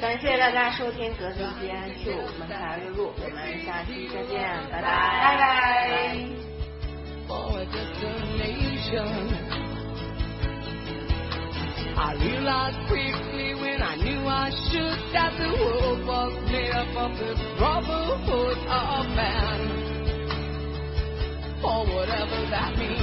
[0.00, 4.40] 感谢大家收听《格子间 Q 门凯尔月录》，我们下期再见，
[4.70, 6.16] 拜拜，拜拜。
[12.02, 17.38] I realized quickly when I knew I should that the world was made up of this
[17.56, 19.60] brotherhood of man.
[21.62, 23.01] Or whatever that means.